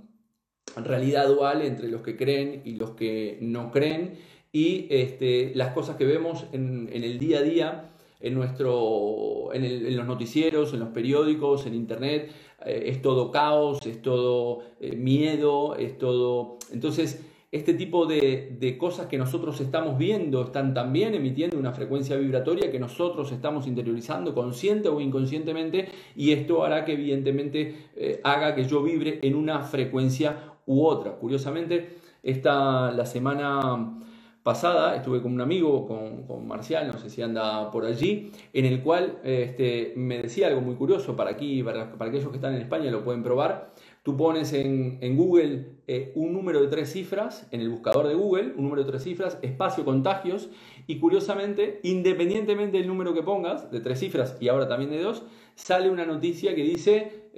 [0.76, 4.18] realidad dual entre los que creen y los que no creen
[4.52, 7.90] y este, las cosas que vemos en, el día a día
[8.20, 12.30] en, en, los noticieros, en los periódicos, en internet,
[12.64, 16.58] eh, es todo caos, es todo eh, miedo, es todo...
[16.72, 22.16] Entonces, este tipo de, de, cosas que nosotros estamos viendo están también emitiendo una frecuencia
[22.16, 28.54] vibratoria que nosotros estamos interiorizando consciente o inconscientemente y esto hará que evidentemente eh, haga
[28.54, 31.12] que yo vibre en una frecuencia u otra.
[31.12, 34.05] Curiosamente, esta, la semana
[34.46, 38.80] pasada estuve con un amigo, con, Marcial, no sé si anda por allí, en el
[38.80, 42.62] cual este, me decía algo muy curioso para aquí, para, para aquellos que están en
[42.62, 43.72] España lo pueden probar,
[44.06, 48.52] Tú pones en, Google eh, un número de tres cifras, en el buscador de Google,
[48.56, 50.48] un número de tres cifras, espacio contagios,
[50.86, 55.24] y curiosamente, independientemente del número que pongas, de tres cifras y ahora también de dos,
[55.56, 57.32] sale una noticia que dice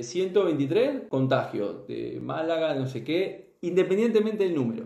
[0.00, 4.84] 123 eh, contagios de Málaga, no sé qué, independientemente del número.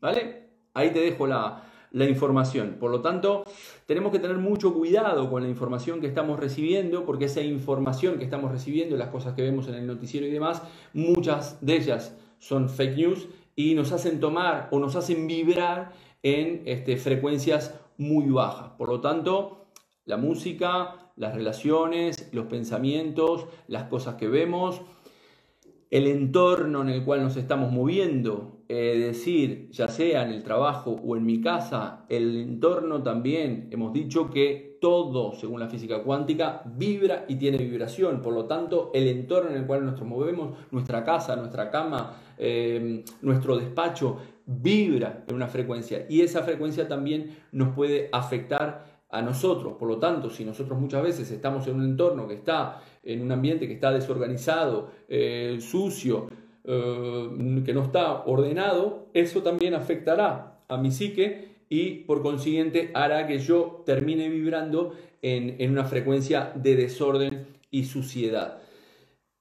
[0.00, 0.45] ¿Vale?
[0.76, 2.76] Ahí te dejo la, la información.
[2.78, 3.44] Por lo tanto,
[3.86, 8.24] tenemos que tener mucho cuidado con la información que estamos recibiendo, porque esa información que
[8.24, 10.62] estamos recibiendo, las cosas que vemos en el noticiero y demás,
[10.92, 16.62] muchas de ellas son fake news y nos hacen tomar o nos hacen vibrar en
[16.66, 18.72] este, frecuencias muy bajas.
[18.76, 19.68] Por lo tanto,
[20.04, 24.82] la música, las relaciones, los pensamientos, las cosas que vemos,
[25.90, 30.90] el entorno en el cual nos estamos moviendo, es decir, ya sea en el trabajo
[31.04, 36.62] o en mi casa, el entorno también, hemos dicho que todo, según la física cuántica,
[36.64, 38.22] vibra y tiene vibración.
[38.22, 43.04] Por lo tanto, el entorno en el cual nos movemos, nuestra casa, nuestra cama, eh,
[43.22, 49.74] nuestro despacho, vibra en una frecuencia y esa frecuencia también nos puede afectar a nosotros.
[49.78, 53.32] Por lo tanto, si nosotros muchas veces estamos en un entorno que está, en un
[53.32, 56.26] ambiente que está desorganizado, eh, sucio,
[56.66, 63.26] eh, que no está ordenado, eso también afectará a mi psique y por consiguiente hará
[63.26, 68.58] que yo termine vibrando en, en una frecuencia de desorden y suciedad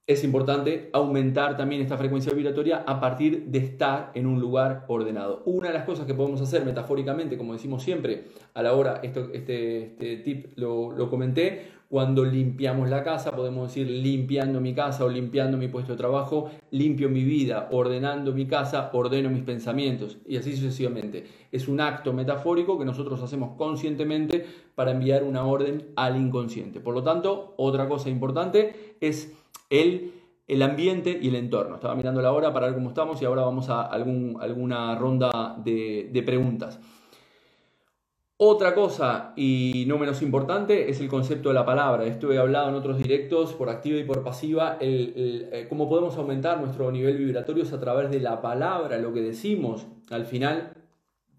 [0.07, 5.41] es importante aumentar también esta frecuencia vibratoria a partir de estar en un lugar ordenado.
[5.45, 9.31] Una de las cosas que podemos hacer metafóricamente, como decimos siempre, a la hora, esto,
[9.33, 15.05] este, este tip lo, lo, comenté, cuando limpiamos la casa, podemos decir limpiando mi casa
[15.05, 20.17] o limpiando mi puesto de trabajo, limpio mi vida, ordenando mi casa, ordeno mis pensamientos
[20.27, 21.25] y así sucesivamente.
[21.51, 26.79] Es un acto metafórico que nosotros hacemos conscientemente para enviar una orden al inconsciente.
[26.79, 29.33] Por lo tanto, otra cosa importante es
[29.69, 30.13] el,
[30.47, 31.75] el ambiente y el entorno.
[31.75, 35.55] Estaba mirando la hora para ver cómo estamos y ahora vamos a algún, alguna ronda
[35.63, 36.79] de, de preguntas.
[38.37, 42.03] Otra cosa, y no menos importante, es el concepto de la palabra.
[42.03, 46.59] Esto he hablado en otros directos, por activa y por pasiva, eh, cómo podemos aumentar
[46.59, 49.87] nuestro nivel vibratorio es a través de la palabra, lo que decimos.
[50.09, 50.73] Al final,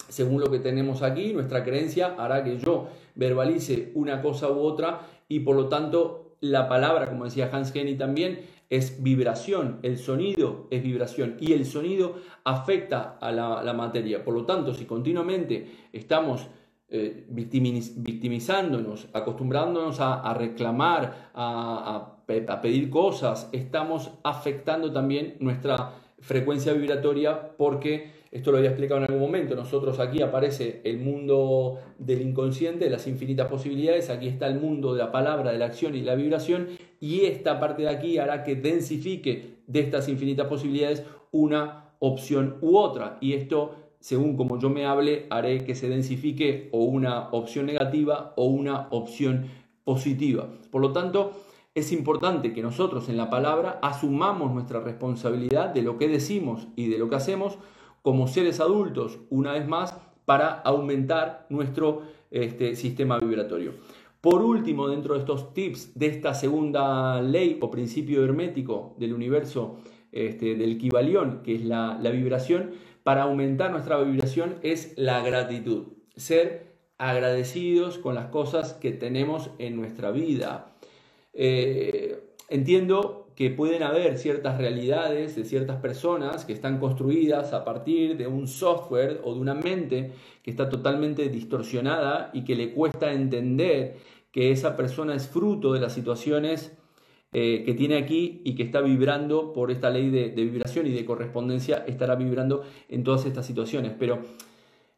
[0.09, 5.00] según lo que tenemos aquí, nuestra creencia hará que yo verbalice una cosa u otra
[5.28, 10.66] y por lo tanto la palabra, como decía Hans Henny también, es vibración, el sonido
[10.70, 14.24] es vibración y el sonido afecta a la, materia.
[14.24, 16.48] Por lo tanto, si continuamente estamos
[16.88, 22.16] eh, victimizándonos, acostumbrándonos a, reclamar, a,
[22.62, 29.20] pedir cosas, estamos afectando también nuestra frecuencia vibratoria porque esto lo había explicado en algún
[29.20, 29.55] momento.
[29.55, 34.11] Nosotros aquí aparece el mundo del inconsciente, de las infinitas posibilidades.
[34.11, 36.68] Aquí está el mundo de la palabra, de la acción y la vibración.
[37.01, 42.77] Y esta parte de aquí hará que densifique de estas infinitas posibilidades una opción u
[42.77, 43.16] otra.
[43.20, 48.34] Y esto, según como yo me hable, haré que se densifique o una opción negativa
[48.36, 49.46] o una opción
[49.82, 50.46] positiva.
[50.70, 51.32] Por lo tanto,
[51.74, 56.86] es importante que nosotros en la palabra asumamos nuestra responsabilidad de lo que decimos y
[56.86, 57.58] de lo que hacemos
[58.02, 63.72] como seres adultos, una vez más, para aumentar nuestro este, sistema vibratorio.
[64.20, 69.78] Por último, dentro de estos tips de esta segunda ley o principio hermético del universo
[70.12, 72.70] este, del Kibalión, que es la, vibración,
[73.06, 75.84] para aumentar nuestra vibración es la gratitud.
[76.16, 80.74] Ser agradecidos con las cosas que tenemos en nuestra vida.
[81.32, 88.16] Eh, entiendo que pueden haber ciertas realidades de ciertas personas que están construidas a partir
[88.16, 90.10] de un software o de una mente
[90.42, 93.98] que está totalmente distorsionada y que le cuesta entender
[94.32, 96.76] que esa persona es fruto de las situaciones
[97.32, 101.04] eh, que tiene aquí y que está vibrando por esta ley de, vibración y de
[101.04, 103.92] correspondencia, estará vibrando en todas estas situaciones.
[103.98, 104.20] Pero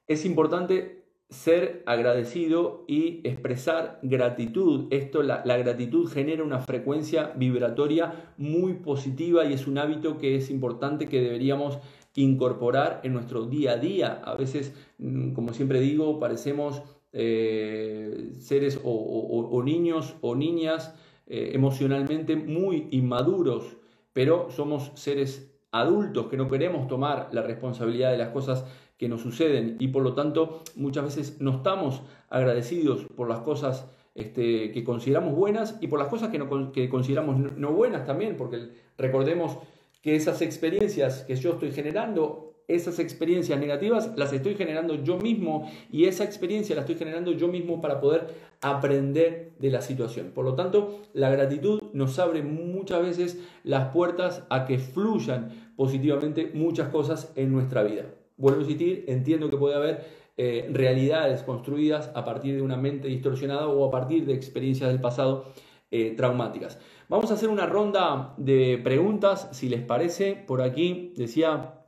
[0.07, 4.87] es importante ser agradecido y expresar gratitud.
[4.91, 10.51] Esto, la, gratitud genera una frecuencia vibratoria muy positiva y es un hábito que es
[10.51, 11.79] importante que deberíamos
[12.15, 14.23] incorporar en nuestro día a día.
[14.25, 20.95] A veces, mm, como siempre digo, parecemos eh, seres o, niños o niñas
[21.31, 23.77] eh, emocionalmente muy inmaduros,
[24.15, 28.65] pero somos seres adultos que no queremos tomar la responsabilidad de las cosas
[28.97, 33.87] que nos suceden y por lo tanto muchas veces no estamos agradecidos por las cosas
[34.15, 38.37] este, que consideramos buenas y por las cosas que, no, que consideramos no buenas también,
[38.37, 39.59] porque recordemos
[40.01, 45.71] que esas experiencias que yo estoy generando esas experiencias negativas las estoy generando yo mismo
[45.91, 48.27] y esa experiencia la estoy generando yo mismo para poder
[48.61, 50.33] aprender de la situación.
[50.35, 56.51] Por lo tanto, la gratitud nos abre muchas veces las puertas a que fluyan positivamente
[56.55, 58.07] muchas cosas en nuestra vida.
[58.37, 60.07] Vuelvo a insistir, entiendo que puede haber
[60.37, 65.01] eh, realidades construidas a partir de una mente distorsionada o a partir de experiencias del
[65.01, 65.47] pasado
[65.91, 66.79] eh, traumáticas.
[67.09, 70.35] Vamos a hacer una ronda de preguntas, si les parece.
[70.35, 71.79] Por aquí decía,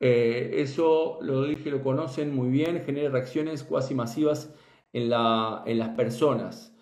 [0.00, 4.52] eh, eso lo dije, lo conocen muy bien, genera reacciones cuasi masivas
[4.92, 6.74] en, la, en las personas.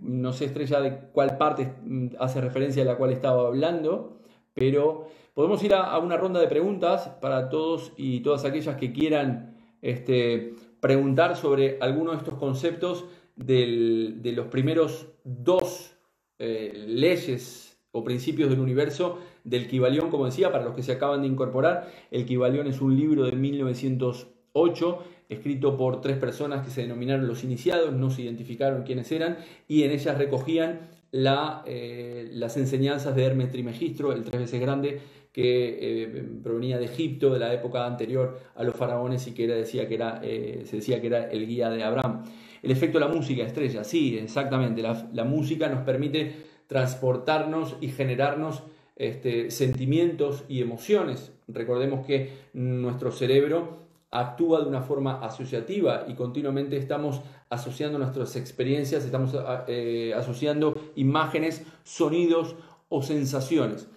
[0.00, 1.74] no sé, Estrella, de cuál parte
[2.18, 4.18] hace referencia a la cual estaba hablando,
[4.54, 9.56] pero Podemos ir a, una ronda de preguntas para todos y todas aquellas que quieran
[9.82, 15.96] este, preguntar sobre alguno de estos conceptos de los primeros dos
[16.38, 21.22] eh, leyes o principios del universo del Kibalión, como decía, para los que se acaban
[21.22, 21.90] de incorporar.
[22.12, 27.44] El Kibalión es un libro de 1908 escrito por tres personas que se denominaron los
[27.44, 33.50] iniciados, no se identificaron quiénes eran, y en ellas recogían eh, las enseñanzas de Hermes
[33.50, 35.00] Trimegistro, el tres veces grande,
[35.32, 39.54] que eh, provenía de Egipto, de la época anterior a los faraones y que era,
[39.54, 42.24] decía que era, eh, se decía que era el guía de Abraham.
[42.62, 44.80] El efecto de la música, estrella, sí, exactamente.
[44.80, 46.34] La, música nos permite
[46.66, 48.62] transportarnos y generarnos
[48.96, 51.32] este, sentimientos y emociones.
[51.46, 53.83] Recordemos que nuestro cerebro
[54.14, 59.36] actúa de una forma asociativa y continuamente estamos asociando nuestras experiencias, estamos
[59.66, 62.54] eh, asociando imágenes, sonidos
[62.88, 63.88] o sensaciones.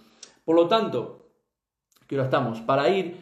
[0.44, 1.30] Por lo tanto,
[2.08, 2.60] que ahora estamos.
[2.62, 3.14] Para ir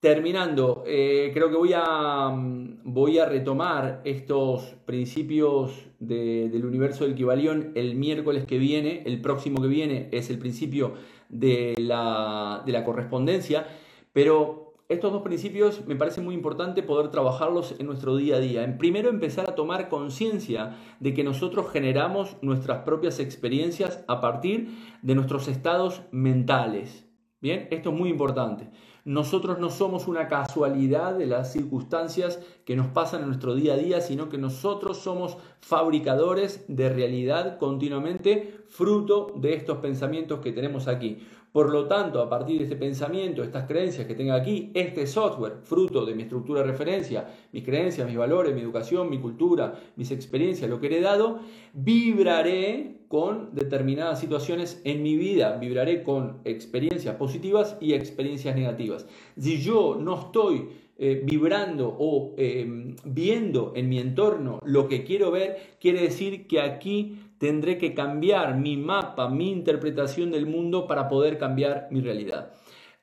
[0.00, 7.14] terminando, eh, creo que voy a, mm, voy a retomar estos principios del universo del
[7.14, 9.02] Kibalión el miércoles que viene.
[9.06, 10.92] El próximo que viene es el principio
[11.30, 13.66] de la, de la correspondencia,
[14.12, 18.64] pero estos dos principios me parece muy importante poder trabajarlos en nuestro día a día.
[18.64, 24.76] En primero, empezar a tomar conciencia de que nosotros generamos nuestras propias experiencias a partir
[25.00, 27.06] de nuestros estados mentales.
[27.40, 28.70] Bien, esto es muy importante.
[29.04, 33.76] Nosotros no somos una casualidad de las circunstancias que nos pasan en nuestro día a
[33.76, 40.88] día, sino que nosotros somos fabricadores de realidad continuamente, fruto de estos pensamientos que tenemos
[40.88, 41.26] aquí.
[41.54, 45.58] Por lo tanto, a partir de este pensamiento, estas creencias que tengo aquí, este software,
[45.62, 50.10] fruto de mi estructura de referencia, mis creencias, mis valores, mi educación, mi cultura, mis
[50.10, 51.38] experiencias, lo que he dado,
[51.72, 59.06] vibraré con determinadas situaciones en mi vida, vibraré con experiencias positivas y experiencias negativas.
[59.38, 65.30] Si yo no estoy eh, vibrando o eh, viendo en mi entorno lo que quiero
[65.30, 71.08] ver, quiere decir que aquí tendré que cambiar mi mapa, mi interpretación del mundo para
[71.08, 72.52] poder cambiar mi realidad.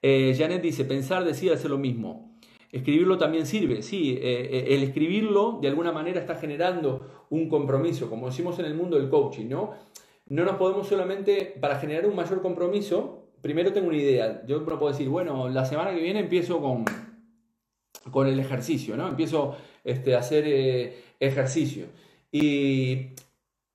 [0.02, 2.38] Eh, Janet dice, pensar, decir, hacer lo mismo.
[2.72, 8.10] Escribirlo también sirve, sí, eh, eh, el escribirlo de alguna manera está generando un compromiso,
[8.10, 9.72] como decimos en el mundo del coaching, ¿no?
[10.28, 14.80] No nos podemos solamente, para generar un mayor compromiso, primero tengo una idea, yo no
[14.80, 16.86] puedo decir, bueno, la semana que viene empiezo con,
[18.10, 19.10] con el ejercicio, ¿no?
[19.10, 21.88] Empiezo este, a hacer ejercicio.
[22.32, 23.10] Y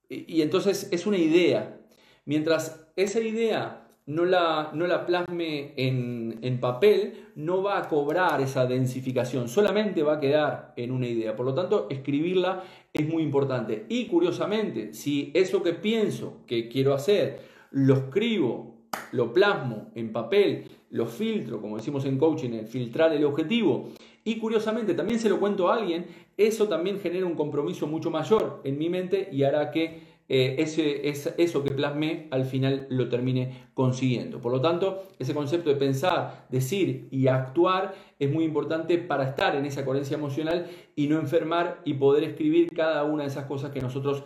[0.09, 1.79] y, entonces es una idea.
[2.25, 8.39] Mientras esa idea no la, no la plasme en, en, papel, no va a cobrar
[8.41, 11.35] esa densificación, solamente va a quedar en una idea.
[11.35, 13.85] Por lo tanto, escribirla es muy importante.
[13.89, 17.41] Y curiosamente, si eso que pienso que quiero hacer,
[17.71, 18.76] lo escribo,
[19.11, 23.89] lo plasmo en papel, lo filtro, como decimos en coaching, el filtrar el objetivo,
[24.23, 28.61] y curiosamente también se lo cuento a alguien, eso también genera un compromiso mucho mayor
[28.63, 31.07] en mi mente y hará que eh, ese,
[31.41, 34.41] eso que plasmé al final lo termine consiguiendo.
[34.41, 39.55] Por lo tanto, ese concepto de pensar, decir y actuar es muy importante para estar
[39.55, 40.67] en esa coherencia emocional
[40.97, 44.23] y no enfermar y poder escribir cada una de esas cosas que nosotros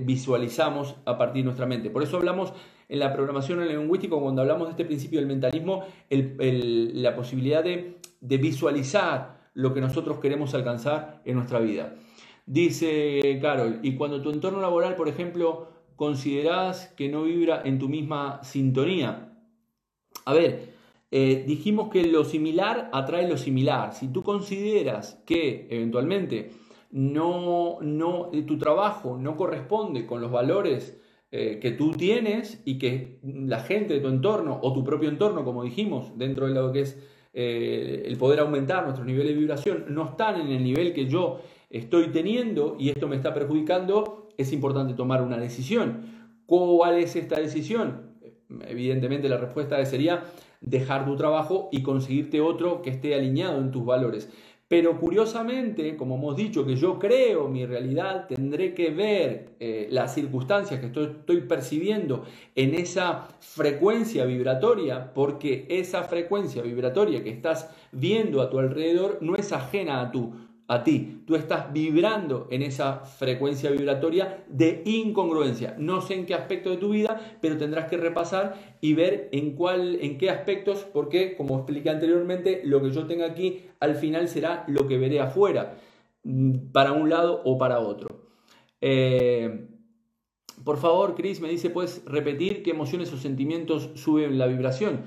[0.00, 1.90] visualizamos a partir de nuestra mente.
[1.90, 2.52] Por eso hablamos
[2.88, 9.50] en la programación lingüística, cuando hablamos de este principio del mentalismo, la posibilidad de visualizar
[9.54, 11.94] lo que nosotros queremos alcanzar en nuestra vida.
[12.46, 17.88] Dice Carol, y cuando tu entorno laboral, por ejemplo, consideras que no vibra en tu
[17.88, 19.32] misma sintonía.
[20.24, 20.74] A ver,
[21.10, 23.92] eh, dijimos que lo similar atrae lo similar.
[23.94, 26.52] Si tú consideras que eventualmente
[26.90, 30.98] no, no, tu trabajo no corresponde con los valores
[31.30, 35.44] eh, que tú tienes y que la gente de tu entorno o tu propio entorno,
[35.44, 36.98] como dijimos, dentro de lo que es
[37.34, 41.40] eh, el poder aumentar nuestro nivel de vibración, no están en el nivel que yo
[41.68, 46.28] estoy teniendo y esto me está perjudicando, es importante tomar una decisión.
[46.46, 48.14] ¿Cuál es esta decisión?
[48.66, 50.24] Evidentemente la respuesta sería
[50.62, 54.32] dejar tu trabajo y conseguirte otro que esté alineado en tus valores.
[54.68, 60.14] Pero curiosamente, como hemos dicho, que yo creo mi realidad, tendré que ver eh, las
[60.14, 67.70] circunstancias que estoy, estoy, percibiendo en esa frecuencia vibratoria, porque esa frecuencia vibratoria que estás
[67.92, 70.34] viendo a tu alrededor no es ajena a tu
[70.68, 71.22] a ti.
[71.26, 75.74] Tú estás vibrando en esa frecuencia vibratoria de incongruencia.
[75.78, 79.56] No sé en qué aspecto de tu vida, pero tendrás que repasar y ver en
[79.56, 84.28] cuál, en qué aspectos, porque como expliqué anteriormente, lo que yo tenga aquí al final
[84.28, 85.78] será lo que veré afuera,
[86.24, 88.28] mm, para un lado o para otro.
[88.82, 89.68] Eh,
[90.64, 95.04] por favor, Chris me dice, ¿puedes repetir qué emociones o sentimientos suben la vibración?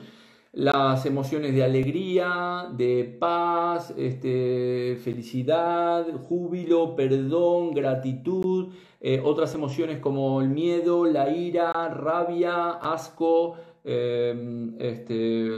[0.54, 10.42] Las emociones de alegría, de paz, este, felicidad, júbilo, perdón, gratitud, eh, otras emociones como
[10.42, 15.50] el miedo, la ira, rabia, asco, em, este,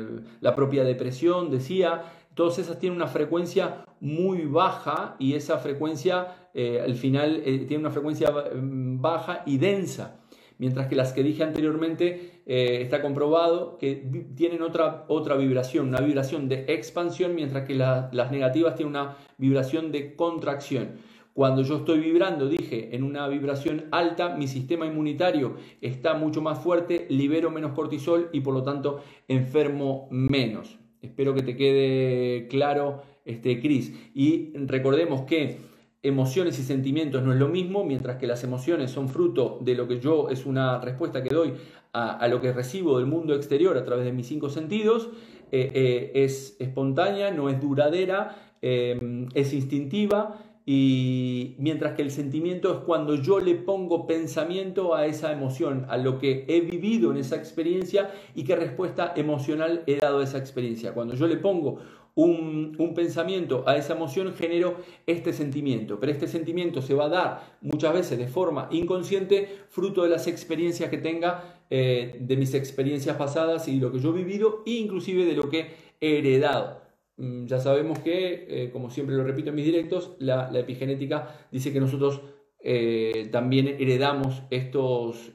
[0.41, 2.04] la propia depresión, decía,
[2.36, 7.82] todas esas tienen una frecuencia muy baja y esa frecuencia eh, al final eh, tiene
[7.82, 10.22] una frecuencia mm, baja y densa
[10.64, 14.01] mientras que las que dije anteriormente eh, está comprobado que
[14.34, 19.91] tienen otra, otra vibración, una vibración de expansión, mientras que las negativas tienen una vibración
[19.91, 20.91] de contracción.
[21.34, 26.59] Cuando yo estoy vibrando, dije, en una vibración alta, mi sistema inmunitario está mucho más
[26.59, 30.80] fuerte, libero menos cortisol y por lo tanto enfermo menos.
[31.01, 33.93] Espero que te quede claro, este, Cris.
[34.14, 35.57] Y recordemos que
[36.04, 39.88] emociones y sentimientos no es lo mismo, mientras que las emociones son fruto de lo
[39.88, 41.54] que yo es una respuesta que doy
[41.93, 45.10] a, lo que recibo del mundo exterior a través de mis cinco sentidos,
[45.51, 50.39] eh, eh, es espontánea, no es duradera, eh, es instintiva.
[50.66, 55.97] Y mientras que el sentimiento es cuando yo le pongo pensamiento a esa emoción, a
[55.97, 60.38] lo que he vivido en esa experiencia y qué respuesta emocional he dado a esa
[60.38, 60.93] experiencia.
[60.93, 61.80] Cuando yo le pongo
[62.16, 65.99] un, pensamiento a esa emoción, genero este sentimiento.
[65.99, 70.28] Pero este sentimiento se va a dar muchas veces de forma inconsciente, fruto de las
[70.28, 74.72] experiencias que tenga, eh, de mis experiencias pasadas y lo que yo he vivido, e
[74.72, 76.82] inclusive de lo que he heredado.
[77.18, 81.74] Mm, ya sabemos que, eh, como siempre lo repito en mis directos, la, epigenética dice
[81.74, 82.22] que nosotros
[82.59, 85.34] eh, también heredamos estas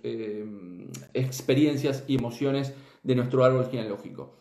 [1.12, 4.38] experiencias y emociones de nuestro árbol genealógico.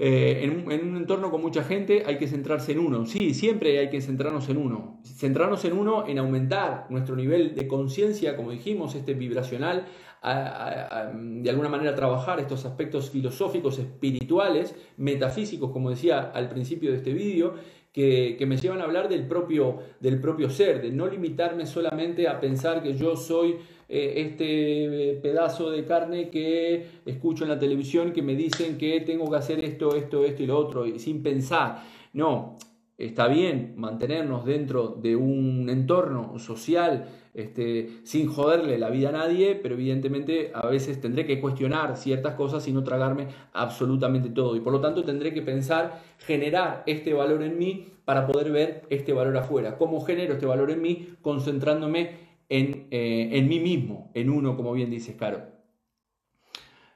[0.00, 3.04] Eh, en, un, entorno con mucha gente hay que centrarse en uno.
[3.04, 5.00] Sí, siempre hay que centrarnos en uno.
[5.02, 9.86] Centrarnos en uno, en aumentar nuestro nivel de conciencia, como dijimos, este vibracional,
[10.22, 17.12] de alguna manera trabajar estos aspectos filosóficos, espirituales, metafísicos, como decía al principio de este
[17.12, 17.54] vídeo,
[17.92, 22.38] que, me llevan a hablar del propio, del propio ser, de no limitarme solamente a
[22.38, 23.56] pensar que yo soy
[23.88, 29.30] eh, este pedazo de carne que escucho en la televisión que me dicen que tengo
[29.30, 31.82] que hacer esto, esto, esto y lo otro, sin pensar.
[32.12, 32.56] No,
[32.98, 39.54] está bien mantenernos dentro de un entorno social este, sin joderle la vida a nadie,
[39.54, 44.56] pero evidentemente a veces tendré que cuestionar ciertas cosas y no tragarme absolutamente todo.
[44.56, 48.82] Y por lo tanto tendré que pensar, generar este valor en mí para poder ver
[48.90, 49.78] este valor afuera.
[49.78, 51.10] ¿Cómo genero este valor en mí?
[51.22, 55.42] Concentrándome en, eh, en mí mismo, en uno, como bien dices, Caro.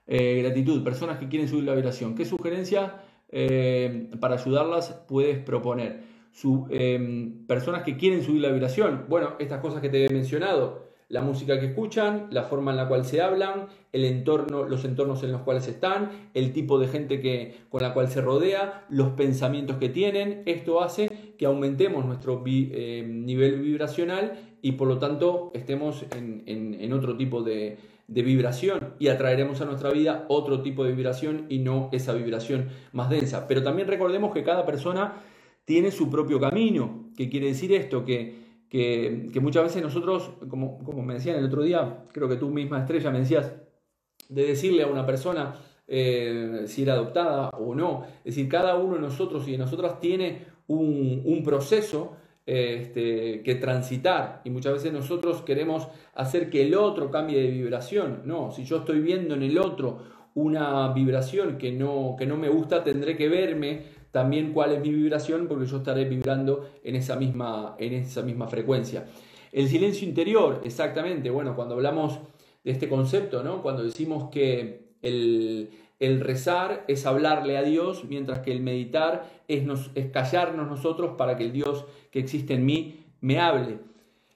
[0.07, 2.15] Eh, gratitud, personas que quieren subir la vibración.
[2.15, 6.01] ¿Qué sugerencia eh, para ayudarlas puedes proponer?
[6.71, 9.05] Em, personas que quieren subir la vibración.
[9.09, 12.89] Bueno, estas cosas que te he mencionado, la música que escuchan, la forma en la
[12.89, 17.21] cual se hablan, el entorno, los entornos en los cuales están, el tipo de gente
[17.21, 20.43] que, con la cual se rodea, los pensamientos que tienen.
[20.47, 27.15] Esto hace que aumentemos nuestro em, nivel vibracional y por lo tanto estemos en, otro
[27.19, 27.77] tipo de,
[28.09, 32.71] de, vibración y atraeremos a nuestra vida otro tipo de vibración y no esa vibración
[32.93, 33.47] más densa.
[33.47, 35.21] Pero también recordemos que cada persona
[35.67, 37.11] tiene su propio camino.
[37.19, 38.07] ¿Qué quiere decir esto?
[38.07, 38.42] Que,
[38.73, 42.79] que, muchas veces nosotros, como, como, me decían el otro día, creo que tú misma,
[42.79, 43.53] Estrella, me decías,
[44.31, 45.57] de decirle a una persona
[45.87, 48.07] eh, si era adoptada o no.
[48.25, 52.17] Es decir, cada uno de nosotros y de nosotras tiene un, un proceso
[52.47, 58.23] este, que transitar y muchas veces nosotros queremos hacer que el otro cambie de vibración.
[58.25, 59.99] No, si yo estoy viendo en el otro
[60.35, 63.83] una vibración que no, que no me gusta, tendré que verme
[64.13, 68.47] también cuál es mi vibración, porque yo estaré vibrando en esa misma, en esa misma
[68.47, 69.07] frecuencia.
[69.51, 72.21] El silencio interior, exactamente, bueno, cuando hablamos
[72.63, 73.63] de este concepto, ¿no?
[73.63, 75.71] cuando decimos que el,
[76.21, 81.45] rezar es hablarle a Dios, mientras que el meditar es, es callarnos nosotros para que
[81.45, 83.79] el Dios que existe en mí me hable.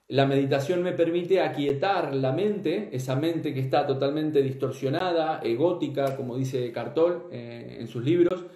[0.09, 6.37] La meditación me permite aquietar la mente, esa mente que está totalmente distorsionada, egótica, como
[6.37, 8.47] dice Cartol eh, en sus libros,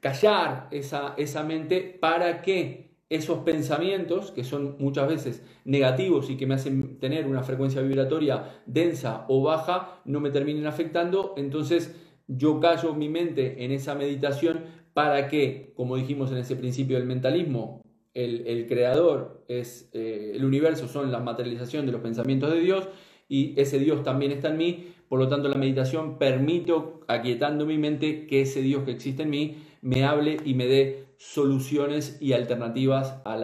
[0.00, 6.46] callar esa, esa mente para que esos pensamientos, que son muchas veces negativos y que
[6.46, 12.60] me hacen tener una frecuencia vibratoria densa o baja, no me terminen afectando, entonces yo
[12.60, 17.80] callo mi mente en esa meditación para que, como dijimos en ese principio del mentalismo,
[18.14, 22.88] el, creador es eh, el universo, son la materialización de los pensamientos de Dios
[23.28, 27.78] y ese Dios también está en mí, por lo tanto la meditación permito, aquietando mi
[27.78, 32.32] mente, que ese Dios que existe en mí me hable y me dé soluciones y
[32.32, 33.36] alternativas a,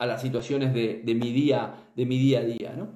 [0.00, 2.88] las situaciones de, mi día, de mi día a día.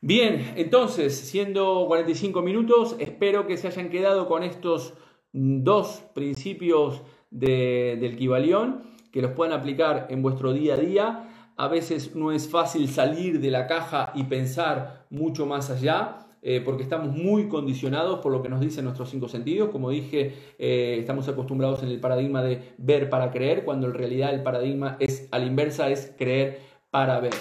[0.00, 4.94] Bien, entonces, siendo 45 minutos, espero que se hayan quedado con estos
[5.32, 11.52] dos principios del Kibalión, que los puedan aplicar en vuestro día a día.
[11.56, 16.27] A veces no es fácil salir de la caja y pensar mucho más allá.
[16.40, 19.70] Eh, porque estamos muy condicionados por lo que nos dicen nuestros cinco sentidos.
[19.70, 24.32] Como dije, eh, estamos acostumbrados en el paradigma de ver para creer, cuando en realidad
[24.32, 26.60] el paradigma es a la inversa, es creer
[26.90, 27.34] para ver.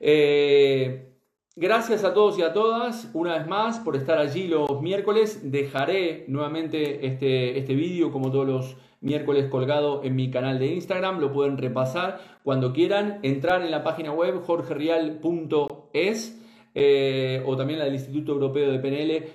[0.00, 1.14] Eh,
[1.56, 5.50] gracias a todos y a todas, una vez más, por estar allí los miércoles.
[5.50, 11.18] Dejaré nuevamente este, este vídeo, como todos los miércoles, colgado en mi canal de Instagram.
[11.18, 13.20] Lo pueden repasar cuando quieran.
[13.22, 16.37] Entrar en la página web jorgerial.es
[16.80, 19.32] eh, o también la del Instituto Europeo de PNL.com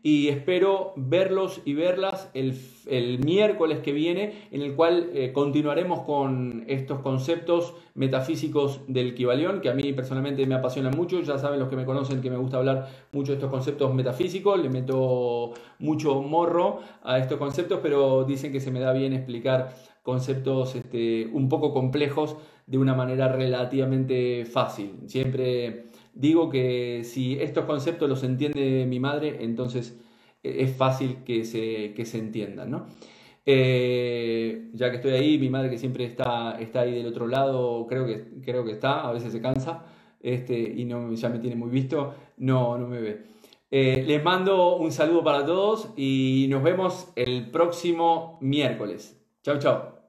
[0.00, 6.62] y espero verlos y verlas el, miércoles que viene en el cual eh, continuaremos con
[6.68, 11.68] estos conceptos metafísicos del Kibalión que a mí personalmente me apasionan mucho, ya saben los
[11.68, 16.22] que me conocen que me gusta hablar mucho de estos conceptos metafísicos, le meto mucho
[16.22, 21.48] morro a estos conceptos, pero dicen que se me da bien explicar conceptos este, un
[21.48, 22.36] poco complejos
[22.66, 24.92] de una manera relativamente fácil.
[25.06, 25.84] Siempre
[26.14, 30.00] digo que si estos conceptos los entiende mi madre, entonces
[30.42, 32.70] e-, es fácil que se, se entiendan.
[32.70, 32.86] ¿no?
[33.46, 37.86] Eh, ya que estoy ahí, mi madre que siempre está, está ahí del otro lado,
[37.88, 39.84] creo que, creo que está, a veces se cansa
[40.20, 43.22] este, y no, ya me tiene muy visto, no, no me ve.
[43.72, 49.19] Eh, les mando un saludo para todos y nos vemos el próximo miércoles.
[49.42, 49.99] 娇娇